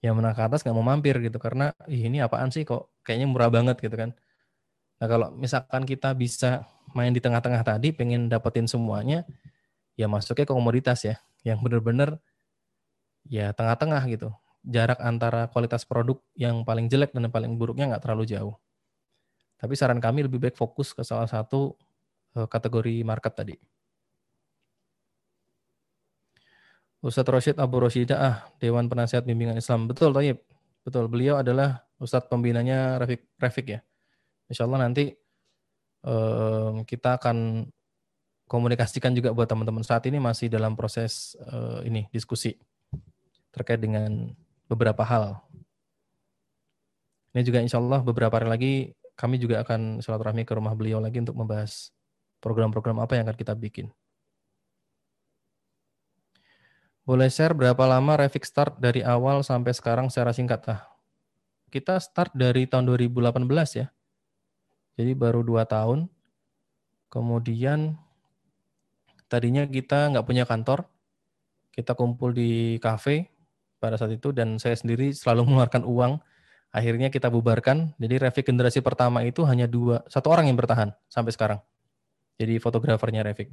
[0.00, 3.28] yang menengah ke atas nggak mau mampir gitu karena Ih, ini apaan sih kok kayaknya
[3.30, 4.10] murah banget gitu kan.
[4.98, 9.22] Nah kalau misalkan kita bisa main di tengah-tengah tadi, pengen dapetin semuanya,
[9.94, 12.18] ya masuknya ke komoditas ya, yang benar-benar
[13.26, 14.30] ya tengah-tengah gitu.
[14.62, 18.54] Jarak antara kualitas produk yang paling jelek dan yang paling buruknya nggak terlalu jauh.
[19.58, 21.74] Tapi saran kami lebih baik fokus ke salah satu
[22.38, 23.56] eh, kategori market tadi.
[27.02, 29.90] Ustadz Roshid Abu Roshidah, ah, Dewan Penasihat Bimbingan Islam.
[29.90, 30.38] Betul, Tayyip.
[30.86, 33.80] Betul, beliau adalah Ustadz pembinanya Refik, Refik ya.
[34.46, 35.10] Insya Allah nanti
[36.06, 37.66] um, kita akan
[38.52, 39.80] komunikasikan juga buat teman-teman.
[39.80, 42.60] Saat ini masih dalam proses uh, ini diskusi
[43.48, 44.28] terkait dengan
[44.68, 45.40] beberapa hal.
[47.32, 48.72] Ini juga insya Allah beberapa hari lagi
[49.16, 51.88] kami juga akan silaturahmi ke rumah beliau lagi untuk membahas
[52.44, 53.88] program-program apa yang akan kita bikin.
[57.08, 60.60] Boleh share berapa lama Revik start dari awal sampai sekarang secara singkat?
[60.68, 60.84] Ah,
[61.72, 63.48] kita start dari tahun 2018
[63.80, 63.88] ya.
[65.00, 66.06] Jadi baru dua tahun.
[67.08, 67.96] Kemudian
[69.32, 70.84] tadinya kita nggak punya kantor.
[71.72, 73.32] Kita kumpul di cafe
[73.80, 76.12] pada saat itu dan saya sendiri selalu mengeluarkan uang.
[76.72, 77.96] Akhirnya kita bubarkan.
[77.96, 81.60] Jadi Revik generasi pertama itu hanya dua, satu orang yang bertahan sampai sekarang.
[82.36, 83.48] Jadi fotografernya Revik.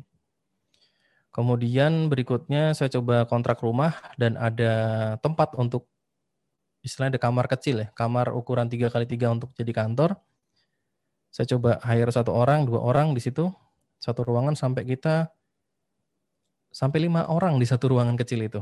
[1.29, 5.87] Kemudian berikutnya saya coba kontrak rumah dan ada tempat untuk
[6.81, 10.17] istilahnya ada kamar kecil ya, kamar ukuran 3 kali 3 untuk jadi kantor.
[11.29, 13.45] Saya coba hire satu orang, dua orang di situ,
[14.01, 15.29] satu ruangan sampai kita
[16.69, 18.61] sampai lima orang di satu ruangan kecil itu.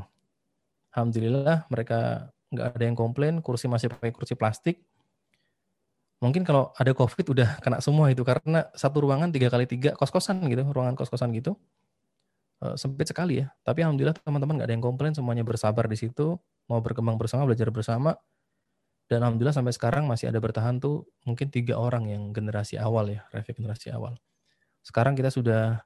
[0.95, 4.81] Alhamdulillah mereka nggak ada yang komplain, kursi masih pakai kursi plastik.
[6.17, 10.41] Mungkin kalau ada COVID udah kena semua itu karena satu ruangan tiga kali tiga kos-kosan
[10.49, 11.53] gitu, ruangan kos-kosan gitu
[12.63, 13.53] uh, sempit sekali ya.
[13.61, 16.37] Tapi alhamdulillah teman-teman nggak ada yang komplain, semuanya bersabar di situ,
[16.69, 18.17] mau berkembang bersama, belajar bersama.
[19.07, 23.23] Dan alhamdulillah sampai sekarang masih ada bertahan tuh mungkin tiga orang yang generasi awal ya,
[23.31, 24.19] Revit generasi awal.
[24.83, 25.79] Sekarang kita sudah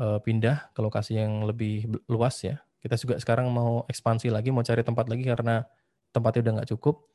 [0.00, 2.62] uh, pindah ke lokasi yang lebih luas ya.
[2.82, 5.64] Kita juga sekarang mau ekspansi lagi, mau cari tempat lagi karena
[6.12, 7.08] tempatnya udah nggak cukup.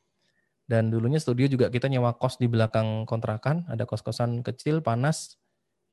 [0.66, 5.34] Dan dulunya studio juga kita nyewa kos di belakang kontrakan, ada kos-kosan kecil, panas,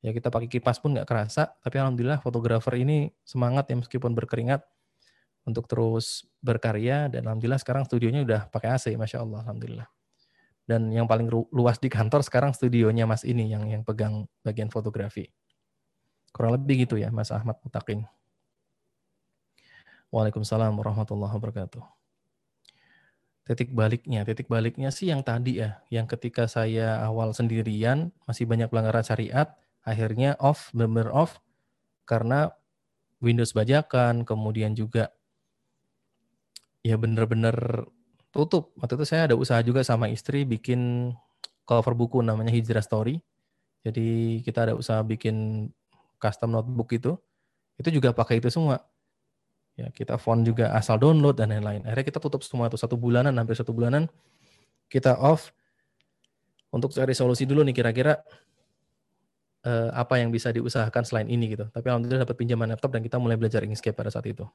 [0.06, 1.58] ya kita pakai kipas pun nggak kerasa.
[1.62, 4.62] Tapi alhamdulillah fotografer ini semangat ya meskipun berkeringat
[5.50, 7.10] untuk terus berkarya.
[7.10, 9.90] Dan alhamdulillah sekarang studionya udah pakai AC masya Allah alhamdulillah.
[10.68, 15.32] Dan yang paling luas di kantor sekarang studionya Mas ini yang yang pegang bagian fotografi
[16.38, 18.06] kurang lebih gitu ya Mas Ahmad Mutakin
[20.14, 21.84] Waalaikumsalam warahmatullahi wabarakatuh
[23.48, 28.70] titik baliknya titik baliknya sih yang tadi ya yang ketika saya awal sendirian masih banyak
[28.70, 31.40] pelanggaran syariat akhirnya off, benar off
[32.04, 32.52] karena
[33.24, 35.16] Windows bajakan, kemudian juga
[36.84, 37.88] ya bener-bener
[38.30, 38.76] tutup.
[38.78, 41.12] Waktu itu saya ada usaha juga sama istri bikin
[41.64, 43.24] cover buku namanya Hijrah Story.
[43.82, 45.68] Jadi kita ada usaha bikin
[46.18, 47.16] custom notebook itu.
[47.78, 48.82] Itu juga pakai itu semua.
[49.78, 51.86] Ya, kita font juga asal download dan lain-lain.
[51.86, 54.10] Akhirnya kita tutup semua itu satu bulanan, hampir satu bulanan.
[54.90, 55.54] Kita off
[56.74, 58.18] untuk cari solusi dulu nih kira-kira
[59.68, 61.70] uh, apa yang bisa diusahakan selain ini gitu.
[61.70, 64.50] Tapi alhamdulillah dapat pinjaman laptop dan kita mulai belajar Inkscape pada saat itu.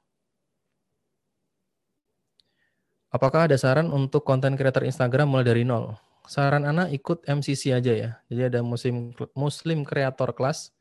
[3.13, 6.01] Apakah ada saran untuk konten creator Instagram mulai dari nol?
[6.25, 8.11] Saran anak ikut MCC aja ya.
[8.33, 10.73] Jadi ada Muslim Muslim Creator Class.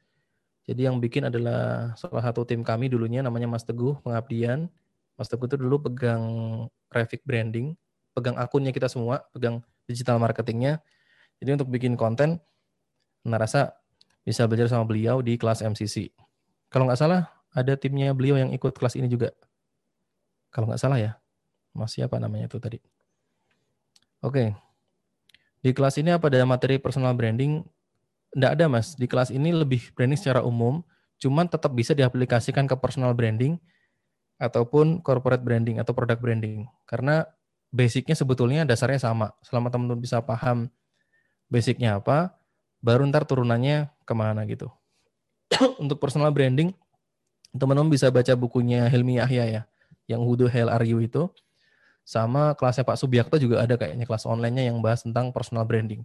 [0.69, 4.69] Jadi yang bikin adalah salah satu tim kami dulunya namanya Mas Teguh Pengabdian.
[5.17, 6.23] Mas Teguh itu dulu pegang
[6.89, 7.73] traffic branding,
[8.13, 10.79] pegang akunnya kita semua, pegang digital marketingnya.
[11.41, 12.37] Jadi untuk bikin konten,
[13.25, 13.73] nah rasa
[14.21, 16.13] bisa belajar sama beliau di kelas MCC.
[16.69, 19.33] Kalau nggak salah, ada timnya beliau yang ikut kelas ini juga.
[20.53, 21.11] Kalau nggak salah ya.
[21.71, 22.77] Masih apa namanya itu tadi.
[24.21, 24.53] Oke.
[25.61, 27.63] Di kelas ini apa ada materi personal branding?
[28.35, 28.95] Nggak ada mas.
[28.95, 30.83] Di kelas ini lebih branding secara umum.
[31.21, 33.59] Cuman tetap bisa diaplikasikan ke personal branding
[34.41, 36.65] ataupun corporate branding atau product branding.
[36.89, 37.29] Karena
[37.69, 39.37] basicnya sebetulnya dasarnya sama.
[39.45, 40.67] Selama teman-teman bisa paham
[41.51, 42.33] basicnya apa,
[42.81, 44.71] baru ntar turunannya ke mana gitu.
[45.83, 46.73] Untuk personal branding,
[47.53, 49.61] teman-teman bisa baca bukunya Helmi Yahya ya,
[50.07, 51.27] yang Who the Hell Are You itu.
[52.01, 56.01] Sama kelasnya Pak Subiakto juga ada kayaknya kelas online-nya yang bahas tentang personal branding.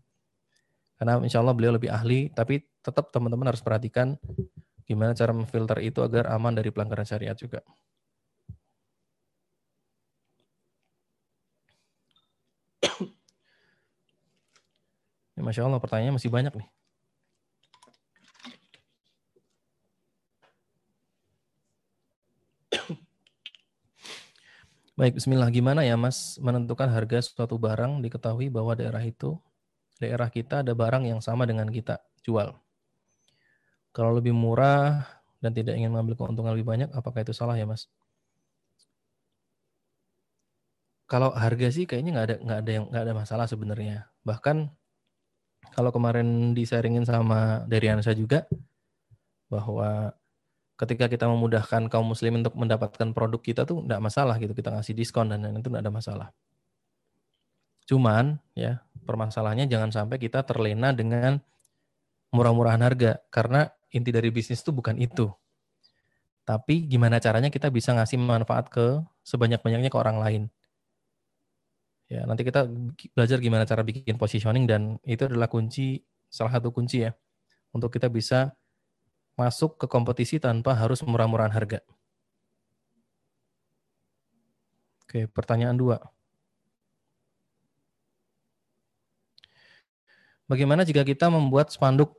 [0.97, 4.17] Karena insya Allah beliau lebih ahli, tapi tetap teman-teman harus perhatikan
[4.87, 7.61] gimana cara memfilter itu agar aman dari pelanggaran syariat juga.
[15.37, 16.69] Ya, Masya Allah, pertanyaannya masih banyak nih.
[24.97, 25.53] Baik, bismillah.
[25.53, 29.37] Gimana ya Mas menentukan harga suatu barang diketahui bahwa daerah itu
[29.97, 32.53] daerah kita ada barang yang sama dengan kita jual.
[33.97, 35.09] Kalau lebih murah
[35.41, 37.89] dan tidak ingin mengambil keuntungan lebih banyak, apakah itu salah ya Mas?
[41.07, 44.11] Kalau harga sih kayaknya nggak ada nggak ada yang nggak ada masalah sebenarnya.
[44.27, 44.57] Bahkan
[45.73, 48.45] kalau kemarin disaringin sama dari Ansa juga
[49.47, 50.13] bahwa
[50.77, 54.93] ketika kita memudahkan kaum muslim untuk mendapatkan produk kita tuh tidak masalah gitu kita ngasih
[54.93, 56.29] diskon dan lain itu tidak ada masalah
[57.87, 61.39] cuman ya permasalahannya jangan sampai kita terlena dengan
[62.35, 65.31] murah-murahan harga karena inti dari bisnis itu bukan itu
[66.47, 70.43] tapi gimana caranya kita bisa ngasih manfaat ke sebanyak-banyaknya ke orang lain
[72.07, 72.67] ya nanti kita
[73.15, 77.15] belajar gimana cara bikin positioning dan itu adalah kunci salah satu kunci ya
[77.75, 78.55] untuk kita bisa
[79.37, 81.85] masuk ke kompetisi tanpa harus murah-murahan harga?
[85.05, 86.16] Oke, pertanyaan dua.
[90.47, 92.15] Bagaimana jika kita membuat spanduk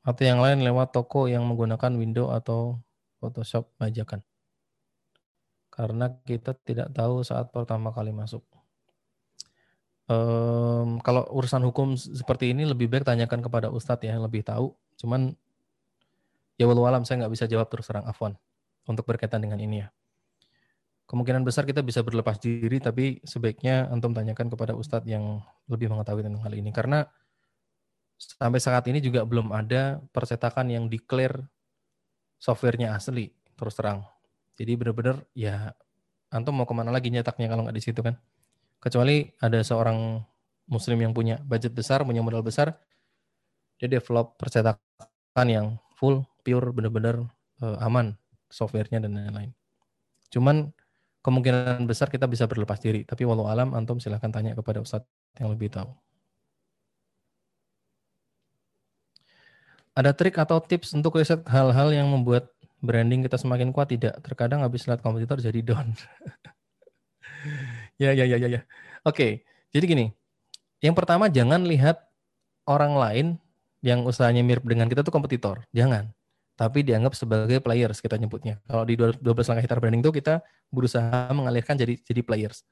[0.00, 2.80] atau yang lain lewat toko yang menggunakan Windows atau
[3.20, 4.24] Photoshop bajakan?
[5.68, 8.40] Karena kita tidak tahu saat pertama kali masuk.
[10.10, 14.74] Um, kalau urusan hukum seperti ini lebih baik tanyakan kepada Ustadz ya yang lebih tahu.
[14.98, 15.38] Cuman
[16.60, 18.36] Ya walau alam saya nggak bisa jawab terus terang Afwan
[18.84, 19.88] untuk berkaitan dengan ini ya.
[21.10, 26.22] Kemungkinan besar kita bisa berlepas diri, tapi sebaiknya antum tanyakan kepada ustadz yang lebih mengetahui
[26.22, 26.70] tentang hal ini.
[26.70, 27.02] Karena
[28.14, 31.50] sampai saat ini juga belum ada percetakan yang declare
[32.38, 34.06] softwarenya asli, terus terang.
[34.54, 35.74] Jadi benar-benar ya
[36.30, 38.14] antum mau ke mana lagi nyetaknya kalau nggak di situ kan.
[38.78, 40.22] Kecuali ada seorang
[40.70, 42.78] muslim yang punya budget besar, punya modal besar,
[43.82, 45.66] dia develop percetakan yang
[45.98, 47.26] full pure benar-benar
[47.66, 48.14] uh, aman
[48.46, 49.50] softwarenya dan lain-lain.
[50.30, 50.70] Cuman
[51.20, 53.04] kemungkinan besar kita bisa berlepas diri.
[53.04, 55.92] Tapi walau alam, antum silahkan tanya kepada ustadz yang lebih tahu.
[59.92, 62.48] Ada trik atau tips untuk riset hal-hal yang membuat
[62.80, 63.92] branding kita semakin kuat?
[63.92, 64.22] Tidak.
[64.24, 65.92] Terkadang habis lihat kompetitor jadi down.
[68.02, 68.60] ya, ya, ya, ya, ya.
[69.04, 70.06] Oke, jadi gini.
[70.80, 72.00] Yang pertama jangan lihat
[72.64, 73.26] orang lain
[73.84, 75.64] yang usahanya mirip dengan kita tuh kompetitor.
[75.76, 76.08] Jangan.
[76.60, 78.60] Tapi dianggap sebagai players kita nyebutnya.
[78.68, 82.68] Kalau di 12 langkah hitar branding itu kita berusaha mengalirkan jadi jadi players.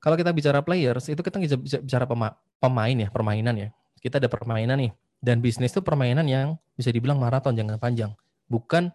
[0.00, 2.08] Kalau kita bicara players, itu kita bicara
[2.56, 3.68] pemain ya, permainan ya.
[4.00, 4.92] Kita ada permainan nih.
[5.20, 8.16] Dan bisnis itu permainan yang bisa dibilang maraton, jangan panjang.
[8.48, 8.88] Bukan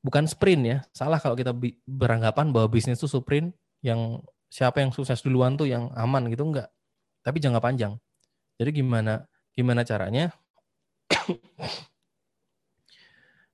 [0.00, 0.78] bukan sprint ya.
[0.96, 1.52] Salah kalau kita
[1.84, 3.52] beranggapan bahwa bisnis itu sprint
[3.84, 6.72] yang siapa yang sukses duluan tuh yang aman gitu enggak.
[7.20, 7.92] Tapi jangka panjang.
[8.56, 10.30] Jadi gimana Gimana caranya?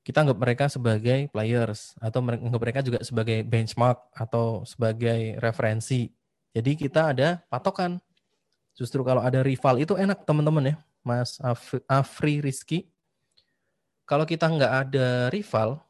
[0.05, 6.13] Kita anggap mereka sebagai players atau anggap mereka juga sebagai benchmark atau sebagai referensi.
[6.53, 7.97] Jadi kita ada patokan.
[8.77, 11.41] Justru kalau ada rival itu enak teman-teman ya, Mas
[11.89, 12.85] Afri Rizky.
[14.05, 15.81] Kalau kita nggak ada rival,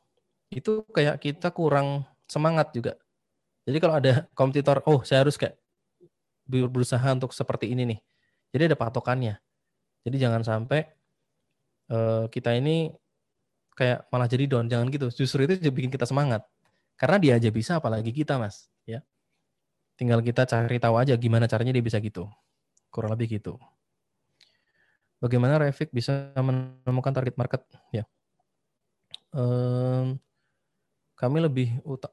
[0.46, 2.94] itu kayak kita kurang semangat juga.
[3.66, 5.58] Jadi kalau ada kompetitor, oh saya harus kayak
[6.46, 8.00] berusaha untuk seperti ini nih.
[8.54, 9.34] Jadi ada patokannya.
[10.06, 10.86] Jadi jangan sampai
[11.90, 12.94] uh, kita ini
[13.74, 14.66] kayak malah jadi down.
[14.70, 15.06] Jangan gitu.
[15.12, 16.46] Justru itu bikin kita semangat.
[16.98, 18.70] Karena dia aja bisa, apalagi kita, Mas.
[18.86, 19.02] Ya,
[19.98, 22.30] tinggal kita cari tahu aja gimana caranya dia bisa gitu.
[22.92, 23.58] Kurang lebih gitu.
[25.18, 27.64] Bagaimana Revik bisa menemukan target market?
[27.88, 28.04] Ya,
[29.34, 30.16] um,
[31.14, 31.68] kami lebih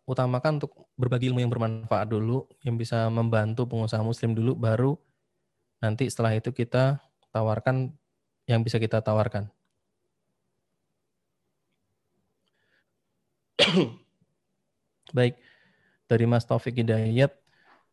[0.05, 4.93] utamakan untuk berbagi ilmu yang bermanfaat dulu, yang bisa membantu pengusaha muslim dulu, baru
[5.81, 7.01] nanti setelah itu kita
[7.33, 7.89] tawarkan
[8.45, 9.49] yang bisa kita tawarkan.
[15.15, 15.37] Baik,
[16.09, 17.31] dari Mas Taufik Hidayat,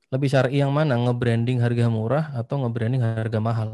[0.09, 0.97] lebih syar'i yang mana?
[0.97, 3.71] Nge-branding harga murah atau nge-branding harga mahal?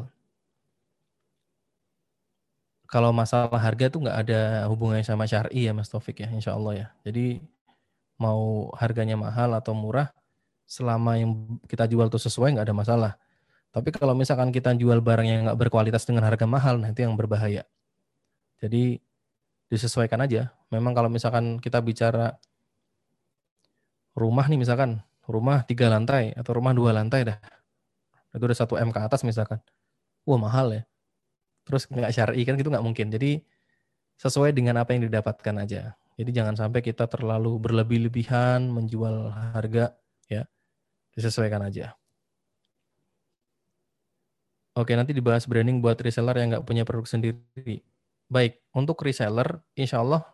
[2.91, 4.41] Kalau masalah harga tuh nggak ada
[4.71, 6.87] hubungannya sama syar'i ya Mas Taufik ya, insya Allah ya.
[7.03, 7.43] Jadi
[8.21, 10.15] mau harganya mahal atau murah,
[10.65, 13.13] selama yang kita jual itu sesuai nggak ada masalah.
[13.75, 17.67] Tapi kalau misalkan kita jual barang yang nggak berkualitas dengan harga mahal, itu yang berbahaya.
[18.63, 19.03] Jadi
[19.67, 20.55] disesuaikan aja.
[20.75, 22.35] Memang kalau misalkan kita bicara
[24.19, 27.39] rumah nih misalkan, rumah tiga lantai atau rumah dua lantai dah.
[28.35, 29.63] Itu udah satu M ke atas misalkan.
[30.27, 30.83] Wah mahal ya.
[31.65, 33.09] Terus nggak syari kan gitu nggak mungkin.
[33.15, 33.41] Jadi
[34.19, 35.95] sesuai dengan apa yang didapatkan aja.
[36.15, 39.95] Jadi jangan sampai kita terlalu berlebih-lebihan menjual harga
[40.31, 40.47] ya.
[41.15, 41.95] Disesuaikan aja.
[44.75, 47.87] Oke, nanti dibahas branding buat reseller yang nggak punya produk sendiri.
[48.27, 50.34] Baik, untuk reseller, insya Allah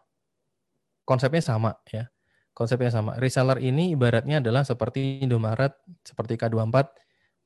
[1.11, 2.07] konsepnya sama ya.
[2.55, 3.17] konsepnya sama.
[3.19, 5.75] Reseller ini ibaratnya adalah seperti Indomaret,
[6.07, 6.77] seperti K24.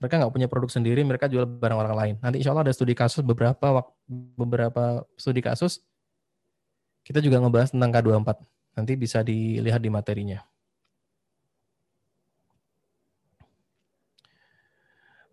[0.02, 2.14] Mereka nggak punya produk sendiri, mereka jual barang orang lain.
[2.18, 3.84] Nanti insya Allah ada studi kasus beberapa
[4.36, 5.80] beberapa studi kasus.
[7.06, 8.42] Kita juga ngebahas tentang K24.
[8.74, 10.42] Nanti bisa dilihat di materinya.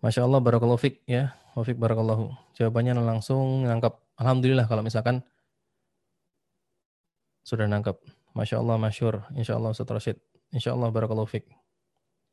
[0.01, 1.33] Masya Allah, barakallahu fik ya.
[1.57, 2.31] Wafik barakallahu.
[2.55, 3.99] Jawabannya langsung nangkap.
[4.15, 5.25] Alhamdulillah kalau misalkan
[7.41, 7.97] sudah nangkap.
[8.31, 9.27] Masya Allah, masyur.
[9.35, 10.17] Insya Allah, Ustaz Rashid.
[10.55, 11.47] Insya Allah, barakallahu fik.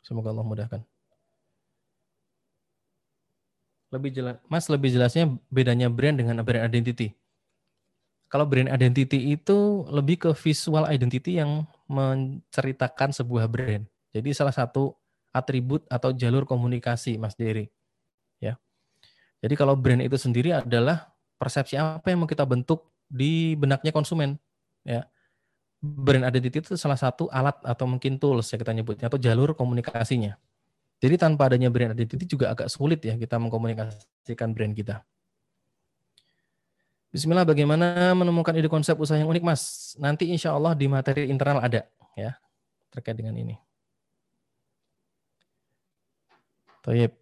[0.03, 0.81] Semoga Allah mudahkan.
[3.89, 7.17] Lebih jelas, Mas lebih jelasnya bedanya brand dengan brand identity.
[8.29, 13.89] Kalau brand identity itu lebih ke visual identity yang menceritakan sebuah brand.
[14.13, 14.93] Jadi salah satu
[15.33, 17.73] atribut atau jalur komunikasi, Mas Dery.
[18.37, 18.61] Ya.
[19.41, 21.09] Jadi kalau brand itu sendiri adalah
[21.41, 24.37] persepsi apa yang mau kita bentuk di benaknya konsumen.
[24.85, 25.09] Ya
[25.79, 30.35] brand identity itu salah satu alat atau mungkin tools ya kita nyebutnya atau jalur komunikasinya.
[30.99, 35.07] Jadi tanpa adanya brand identity juga agak sulit ya kita mengkomunikasikan brand kita.
[37.09, 39.95] Bismillah bagaimana menemukan ide konsep usaha yang unik mas?
[39.97, 41.87] Nanti insya Allah di materi internal ada
[42.19, 42.37] ya
[42.91, 43.57] terkait dengan ini.
[46.83, 47.15] Toyib.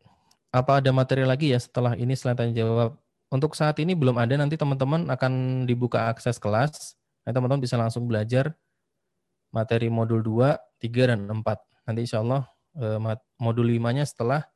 [0.50, 2.96] Apa ada materi lagi ya setelah ini selain tanya jawab?
[3.28, 6.96] Untuk saat ini belum ada, nanti teman-teman akan dibuka akses kelas
[7.26, 8.54] Nah, teman-teman bisa langsung belajar
[9.50, 11.58] materi modul 2, 3, dan 4.
[11.82, 12.46] Nanti insya Allah
[12.78, 12.98] eh,
[13.42, 14.46] modul 5-nya setelah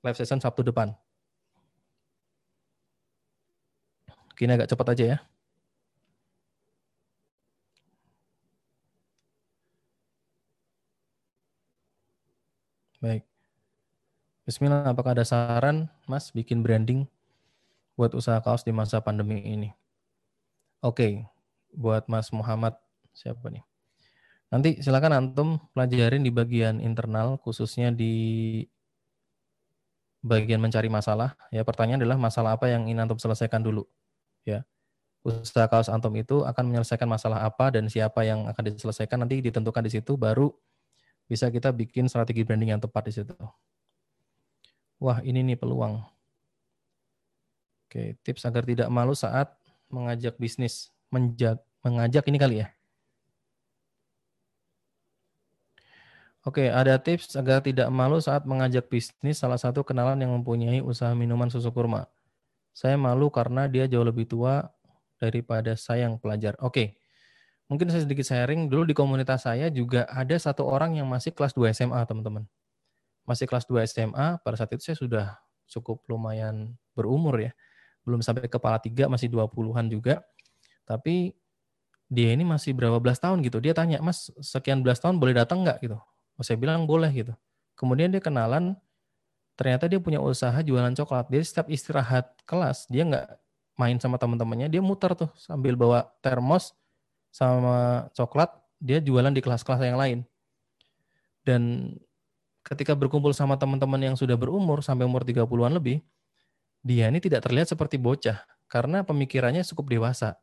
[0.00, 0.96] live session Sabtu depan.
[4.32, 5.18] Kini agak cepat aja ya.
[13.02, 13.26] Baik.
[14.46, 17.06] Bismillah, apakah ada saran, Mas, bikin branding
[17.94, 19.70] buat usaha kaos di masa pandemi ini?
[20.82, 21.30] Oke,
[21.72, 22.76] buat Mas Muhammad
[23.16, 23.64] siapa nih?
[24.52, 28.12] Nanti silakan antum pelajarin di bagian internal khususnya di
[30.20, 31.34] bagian mencari masalah.
[31.48, 33.88] Ya pertanyaan adalah masalah apa yang ingin antum selesaikan dulu.
[34.44, 34.68] Ya.
[35.22, 39.86] Usaha kaos antum itu akan menyelesaikan masalah apa dan siapa yang akan diselesaikan nanti ditentukan
[39.86, 40.50] di situ baru
[41.30, 43.34] bisa kita bikin strategi branding yang tepat di situ.
[44.98, 46.02] Wah, ini nih peluang.
[47.86, 49.52] Oke, tips agar tidak malu saat
[49.92, 52.72] mengajak bisnis menjag, mengajak ini kali ya.
[56.42, 61.14] Oke, ada tips agar tidak malu saat mengajak bisnis salah satu kenalan yang mempunyai usaha
[61.14, 62.10] minuman susu kurma.
[62.74, 64.66] Saya malu karena dia jauh lebih tua
[65.22, 66.58] daripada saya yang pelajar.
[66.58, 66.98] Oke,
[67.70, 68.66] mungkin saya sedikit sharing.
[68.66, 72.42] Dulu di komunitas saya juga ada satu orang yang masih kelas 2 SMA, teman-teman.
[73.22, 75.26] Masih kelas 2 SMA, pada saat itu saya sudah
[75.70, 77.54] cukup lumayan berumur ya.
[78.02, 80.26] Belum sampai kepala tiga, masih 20-an juga.
[80.92, 81.32] Tapi
[82.12, 83.56] dia ini masih berapa belas tahun gitu.
[83.64, 85.96] Dia tanya, Mas, sekian belas tahun boleh datang nggak gitu?
[86.36, 87.32] Oh, saya bilang boleh gitu.
[87.72, 88.76] Kemudian dia kenalan,
[89.56, 91.32] ternyata dia punya usaha jualan coklat.
[91.32, 93.26] Dia setiap istirahat kelas, dia nggak
[93.80, 96.76] main sama teman-temannya, dia muter tuh sambil bawa termos
[97.32, 100.18] sama coklat, dia jualan di kelas-kelas yang lain.
[101.40, 101.96] Dan
[102.60, 106.04] ketika berkumpul sama teman-teman yang sudah berumur sampai umur 30-an lebih,
[106.84, 110.36] dia ini tidak terlihat seperti bocah karena pemikirannya cukup dewasa.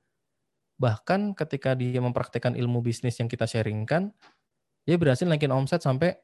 [0.79, 4.15] Bahkan ketika dia mempraktekkan ilmu bisnis yang kita sharingkan,
[4.87, 6.15] dia berhasil naikin omset sampai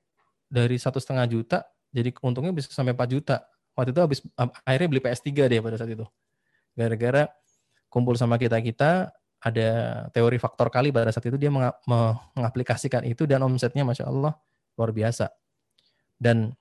[0.47, 3.43] dari satu setengah juta, jadi untungnya bisa sampai 4 juta.
[3.75, 4.19] Waktu itu habis
[4.63, 6.07] akhirnya beli PS3 dia pada saat itu.
[6.71, 7.27] Gara-gara
[7.91, 9.11] kumpul sama kita-kita,
[9.43, 9.69] ada
[10.09, 11.51] teori faktor kali pada saat itu dia
[12.33, 14.33] mengaplikasikan itu dan omsetnya Masya Allah
[14.79, 15.29] luar biasa.
[16.15, 16.55] Dan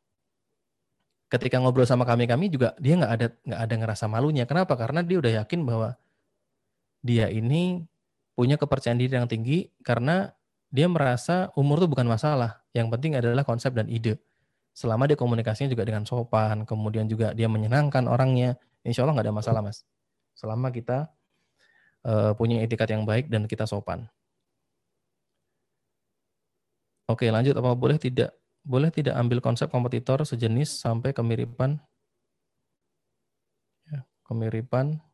[1.33, 4.45] ketika ngobrol sama kami kami juga dia nggak ada nggak ada ngerasa malunya.
[4.45, 4.75] Kenapa?
[4.77, 5.97] Karena dia udah yakin bahwa
[7.05, 7.85] dia ini
[8.33, 10.33] punya kepercayaan diri yang tinggi karena
[10.73, 12.65] dia merasa umur itu bukan masalah.
[12.73, 14.19] Yang penting adalah konsep dan ide.
[14.75, 19.37] Selama dia komunikasinya juga dengan sopan, kemudian juga dia menyenangkan orangnya, insya Allah nggak ada
[19.37, 19.87] masalah mas.
[20.35, 21.15] Selama kita
[22.03, 24.11] uh, punya etikat yang baik dan kita sopan.
[27.05, 28.33] Oke lanjut apa boleh tidak
[28.65, 31.77] boleh tidak ambil konsep kompetitor sejenis sampai kemiripan
[33.93, 35.05] ya, kemiripan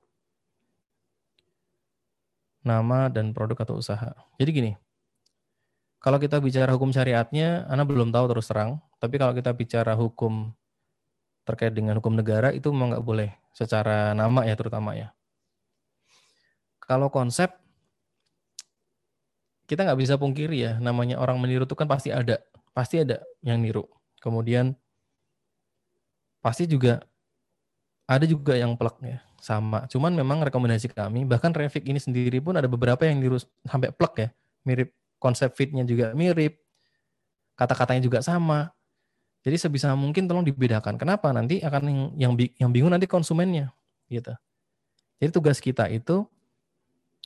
[2.61, 4.12] nama dan produk atau usaha.
[4.36, 4.72] Jadi gini,
[6.00, 8.80] kalau kita bicara hukum syariatnya, Anda belum tahu terus terang.
[9.00, 10.52] Tapi kalau kita bicara hukum
[11.44, 15.12] terkait dengan hukum negara itu memang nggak boleh secara nama ya terutama ya.
[16.84, 17.52] Kalau konsep
[19.68, 22.42] kita nggak bisa pungkiri ya, namanya orang meniru itu kan pasti ada,
[22.74, 23.86] pasti ada yang niru.
[24.20, 24.76] Kemudian
[26.40, 27.04] pasti juga
[28.08, 29.88] ada juga yang plek ya sama.
[29.88, 34.14] Cuman memang rekomendasi kami, bahkan Revik ini sendiri pun ada beberapa yang niru sampai plek
[34.16, 34.28] ya,
[34.64, 36.57] mirip konsep fitnya juga mirip,
[37.57, 38.72] kata-katanya juga sama.
[39.41, 41.01] Jadi sebisa mungkin tolong dibedakan.
[41.01, 41.32] Kenapa?
[41.32, 43.72] Nanti akan yang yang, yang bingung nanti konsumennya,
[44.09, 44.32] gitu.
[45.20, 46.24] Jadi tugas kita itu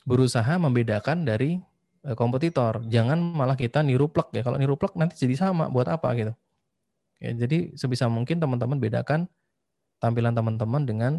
[0.03, 1.59] berusaha membedakan dari
[2.03, 2.83] e, kompetitor.
[2.87, 4.43] Jangan malah kita niru plek ya.
[4.43, 5.67] Kalau niru plek nanti jadi sama.
[5.71, 6.31] Buat apa gitu?
[7.19, 9.31] Ya, jadi sebisa mungkin teman-teman bedakan
[10.03, 11.11] tampilan teman-teman dengan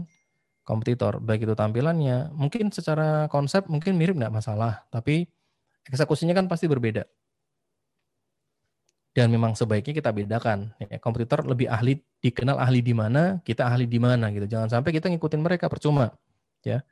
[0.67, 1.23] kompetitor.
[1.23, 5.31] Baik itu tampilannya, mungkin secara konsep mungkin mirip nggak masalah, tapi
[5.87, 7.07] eksekusinya kan pasti berbeda.
[9.17, 10.77] Dan memang sebaiknya kita bedakan.
[10.77, 14.45] Ya, kompetitor lebih ahli, dikenal ahli di mana, kita ahli di mana gitu.
[14.45, 16.13] Jangan sampai kita ngikutin mereka percuma.
[16.61, 16.85] Ya,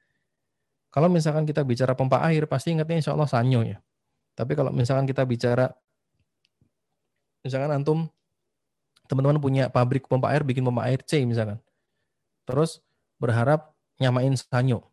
[0.94, 3.82] kalau misalkan kita bicara pompa air, pasti ingatnya insya Allah sanyo ya.
[4.38, 5.74] Tapi kalau misalkan kita bicara,
[7.42, 7.98] misalkan antum,
[9.10, 11.58] teman-teman punya pabrik pompa air, bikin pompa air C misalkan.
[12.46, 12.78] Terus
[13.24, 14.84] berharap nyamain sanyo.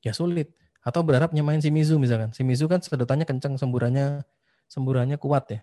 [0.00, 0.56] Ya sulit.
[0.80, 2.32] Atau berharap nyamain Shimizu misalkan.
[2.32, 4.24] Shimizu kan sedotannya kencang, semburannya
[4.68, 5.60] semburannya kuat ya.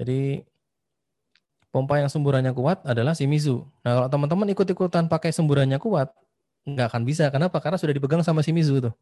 [0.00, 0.44] Jadi
[1.72, 3.64] pompa yang semburannya kuat adalah Shimizu.
[3.82, 6.12] Nah kalau teman-teman ikut-ikutan pakai semburannya kuat,
[6.64, 7.28] nggak akan bisa.
[7.28, 7.60] Kenapa?
[7.60, 8.94] Karena sudah dipegang sama si Mizu tuh.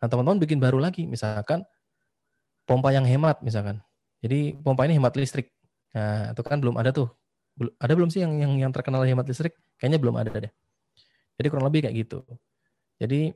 [0.00, 1.62] Nah teman-teman bikin baru lagi, misalkan
[2.64, 3.84] pompa yang hemat misalkan.
[4.24, 5.52] Jadi pompa ini hemat listrik.
[5.92, 7.10] Nah itu kan belum ada tuh.
[7.76, 9.52] Ada belum sih yang yang yang terkenal hemat listrik?
[9.76, 10.52] Kayaknya belum ada deh.
[11.36, 12.20] Jadi kurang lebih kayak gitu.
[13.00, 13.32] Jadi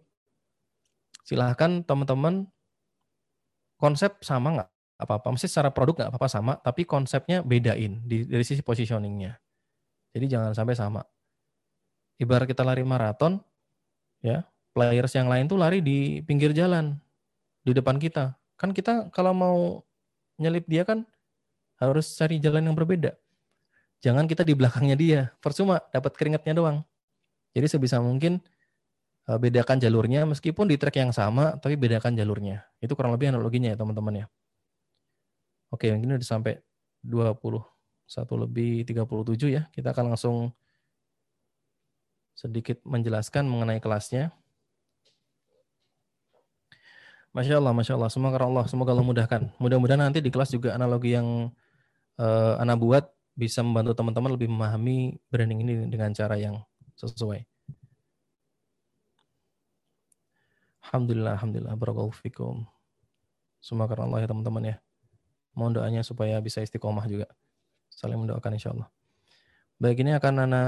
[1.26, 2.46] silahkan teman-teman
[3.76, 4.70] konsep sama nggak
[5.02, 5.34] apa-apa.
[5.36, 9.36] Mesti secara produk nggak apa-apa sama, tapi konsepnya bedain dari sisi positioningnya.
[10.16, 11.04] Jadi jangan sampai sama
[12.16, 13.40] ibarat kita lari maraton,
[14.24, 16.96] ya players yang lain tuh lari di pinggir jalan
[17.64, 18.36] di depan kita.
[18.56, 19.84] Kan kita kalau mau
[20.40, 21.04] nyelip dia kan
[21.76, 23.12] harus cari jalan yang berbeda.
[24.00, 26.78] Jangan kita di belakangnya dia, percuma dapat keringatnya doang.
[27.56, 28.44] Jadi sebisa mungkin
[29.24, 32.68] e, bedakan jalurnya meskipun di trek yang sama tapi bedakan jalurnya.
[32.84, 34.26] Itu kurang lebih analoginya ya teman-teman ya.
[35.72, 36.60] Oke, mungkin udah sampai
[37.00, 37.64] 21
[38.44, 39.64] lebih 37 ya.
[39.72, 40.52] Kita akan langsung
[42.36, 44.36] sedikit menjelaskan mengenai kelasnya.
[47.32, 48.12] Masya Allah, Masya Allah.
[48.12, 49.48] Semoga Allah, semoga Allah mudahkan.
[49.56, 51.52] Mudah-mudahan nanti di kelas juga analogi yang
[52.20, 56.56] uh, Ana buat bisa membantu teman-teman lebih memahami branding ini dengan cara yang
[56.96, 57.44] sesuai.
[60.86, 61.74] Alhamdulillah, Alhamdulillah.
[61.74, 62.64] Barakallahu fikum.
[63.60, 64.76] Semoga Allah ya teman-teman ya.
[65.56, 67.26] Mohon doanya supaya bisa istiqomah juga.
[67.90, 68.88] Saling mendoakan insya Allah.
[69.76, 70.62] Baik, ini akan Ana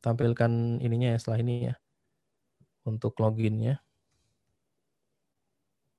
[0.00, 1.74] tampilkan ininya ya setelah ini ya
[2.86, 3.82] untuk loginnya.